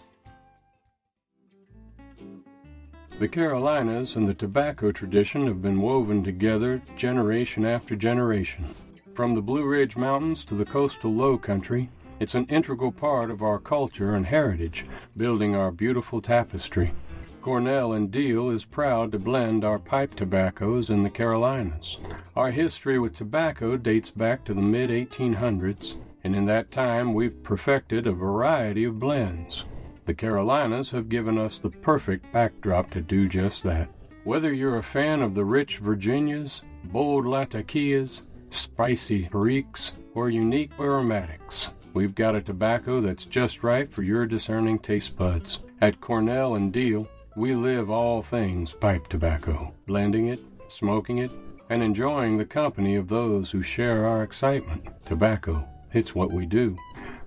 [3.18, 8.74] The Carolinas and the tobacco tradition have been woven together generation after generation.
[9.14, 11.88] From the Blue Ridge Mountains to the coastal low country,
[12.20, 14.84] it's an integral part of our culture and heritage,
[15.16, 16.92] building our beautiful tapestry.
[17.40, 21.96] Cornell and Diehl is proud to blend our pipe tobaccos in the Carolinas.
[22.36, 27.42] Our history with tobacco dates back to the mid 1800s, and in that time we've
[27.42, 29.64] perfected a variety of blends.
[30.06, 33.88] The Carolinas have given us the perfect backdrop to do just that.
[34.22, 41.70] Whether you're a fan of the rich Virginias, bold Latakias, spicy Periques, or unique aromatics,
[41.92, 45.58] we've got a tobacco that's just right for your discerning taste buds.
[45.80, 51.32] At Cornell and Diehl, we live all things pipe tobacco, blending it, smoking it,
[51.68, 54.86] and enjoying the company of those who share our excitement.
[55.04, 56.76] Tobacco, it's what we do.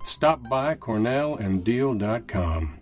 [0.04, 2.80] Stop by cornellanddiehl.com.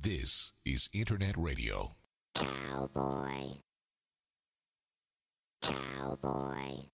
[0.00, 1.90] This is Internet Radio.
[2.34, 3.60] Cowboy.
[5.62, 6.86] Cowboy.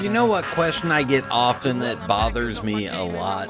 [0.00, 3.48] You know what question I get often that bothers me a lot?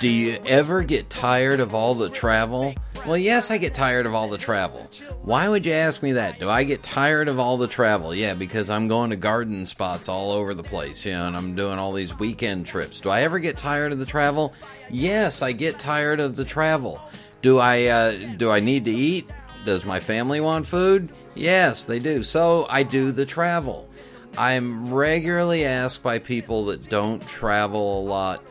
[0.00, 2.72] Do you ever get tired of all the travel?
[3.04, 4.88] Well, yes, I get tired of all the travel.
[5.22, 6.38] Why would you ask me that?
[6.38, 8.14] Do I get tired of all the travel?
[8.14, 11.56] Yeah, because I'm going to garden spots all over the place, you know, and I'm
[11.56, 13.00] doing all these weekend trips.
[13.00, 14.54] Do I ever get tired of the travel?
[14.88, 17.00] Yes, I get tired of the travel.
[17.42, 19.28] Do I uh, do I need to eat?
[19.64, 21.10] Does my family want food?
[21.34, 22.22] Yes, they do.
[22.22, 23.88] So I do the travel.
[24.36, 28.44] I'm regularly asked by people that don't travel a lot,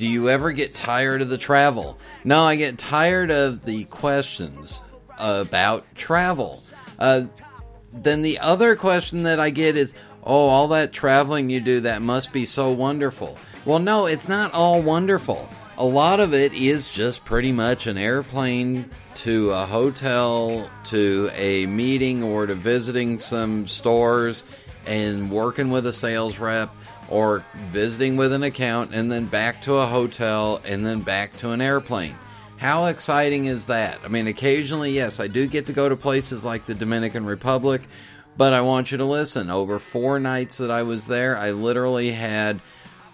[0.00, 1.98] do you ever get tired of the travel?
[2.24, 4.80] No, I get tired of the questions
[5.18, 6.62] about travel.
[6.98, 7.24] Uh,
[7.92, 9.92] then the other question that I get is,
[10.24, 13.36] oh, all that traveling you do, that must be so wonderful.
[13.66, 15.46] Well, no, it's not all wonderful.
[15.76, 21.66] A lot of it is just pretty much an airplane to a hotel, to a
[21.66, 24.44] meeting, or to visiting some stores
[24.86, 26.74] and working with a sales rep
[27.10, 31.50] or visiting with an account and then back to a hotel and then back to
[31.50, 32.14] an airplane.
[32.56, 33.98] How exciting is that?
[34.04, 37.82] I mean, occasionally, yes, I do get to go to places like the Dominican Republic,
[38.36, 39.50] but I want you to listen.
[39.50, 42.60] Over four nights that I was there, I literally had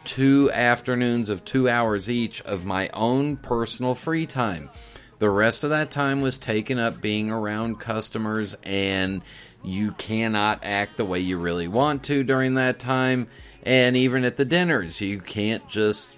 [0.04, 4.70] two afternoons of two hours each of my own personal free time.
[5.18, 9.22] The rest of that time was taken up being around customers and
[9.64, 13.28] you cannot act the way you really want to during that time.
[13.66, 16.14] And even at the dinners, you can't just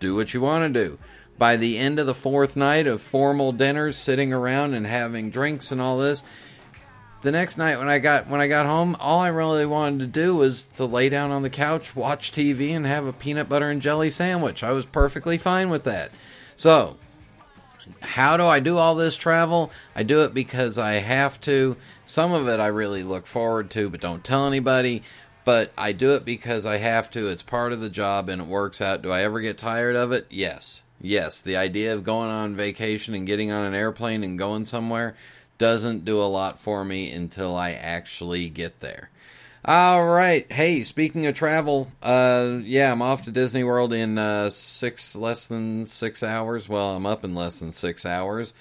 [0.00, 0.98] do what you want to do.
[1.38, 5.70] By the end of the fourth night of formal dinners, sitting around and having drinks
[5.70, 6.24] and all this,
[7.20, 10.06] the next night when I got when I got home, all I really wanted to
[10.06, 13.68] do was to lay down on the couch, watch TV, and have a peanut butter
[13.68, 14.64] and jelly sandwich.
[14.64, 16.10] I was perfectly fine with that.
[16.56, 16.96] So,
[18.00, 19.70] how do I do all this travel?
[19.94, 21.76] I do it because I have to.
[22.06, 25.02] Some of it I really look forward to, but don't tell anybody.
[25.46, 27.28] But I do it because I have to.
[27.28, 29.00] It's part of the job and it works out.
[29.00, 30.26] Do I ever get tired of it?
[30.28, 30.82] Yes.
[31.00, 31.40] Yes.
[31.40, 35.14] The idea of going on vacation and getting on an airplane and going somewhere
[35.56, 39.08] doesn't do a lot for me until I actually get there.
[39.64, 40.50] All right.
[40.50, 45.46] Hey, speaking of travel, uh, yeah, I'm off to Disney World in uh, six less
[45.46, 46.68] than six hours.
[46.68, 48.52] Well, I'm up in less than six hours,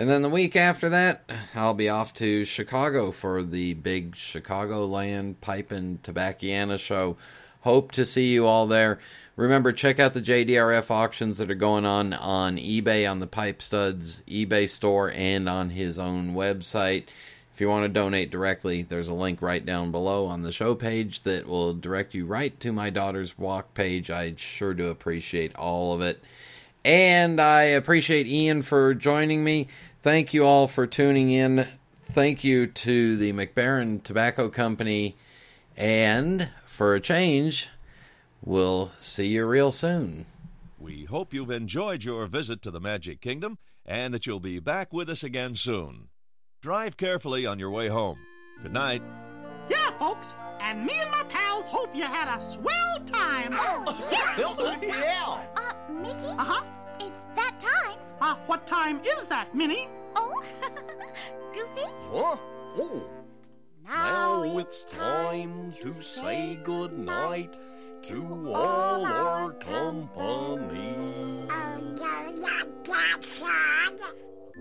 [0.00, 5.42] and then the week after that, I'll be off to Chicago for the big Chicagoland
[5.42, 7.18] Pipe and Tobacciana show.
[7.60, 8.98] Hope to see you all there.
[9.36, 13.60] Remember, check out the JDRF auctions that are going on on eBay on the Pipe
[13.60, 17.04] Studs eBay store and on his own website.
[17.52, 20.74] If you want to donate directly, there's a link right down below on the show
[20.74, 24.10] page that will direct you right to my daughter's walk page.
[24.10, 26.24] I sure do appreciate all of it.
[26.84, 29.68] And I appreciate Ian for joining me.
[30.02, 31.66] Thank you all for tuning in.
[32.02, 35.16] Thank you to the Mac Baren Tobacco Company.
[35.76, 37.68] And for a change,
[38.42, 40.26] we'll see you real soon.
[40.78, 44.92] We hope you've enjoyed your visit to the Magic Kingdom and that you'll be back
[44.92, 46.08] with us again soon.
[46.62, 48.18] Drive carefully on your way home.
[48.62, 49.02] Good night.
[49.68, 53.50] Yeah, folks, and me and my pals hope you had a swell time.
[53.52, 53.84] Oh,
[54.82, 55.42] yeah.
[55.56, 56.26] Uh, Mickey?
[56.38, 56.64] Uh-huh.
[57.00, 57.98] It's that time.
[58.20, 59.88] Uh, what time is that, Minnie?
[60.16, 60.42] Oh,
[61.54, 61.88] Goofy?
[62.12, 62.36] Huh?
[62.78, 63.08] Oh.
[63.86, 67.58] Now, it's time to say good night
[68.02, 70.94] to all our company.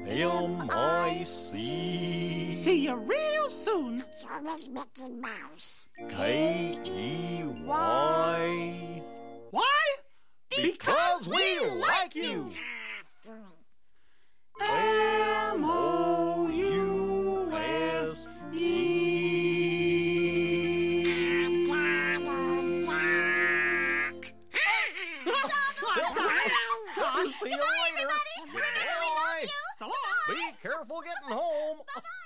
[0.07, 1.59] M-I-C
[2.51, 3.99] See you real soon.
[3.99, 5.87] It's always Mickey Mouse.
[6.09, 7.49] K-E-Y
[9.51, 9.81] Why?
[10.49, 12.51] Because we like you!
[14.59, 15.38] See
[31.01, 31.79] getting home.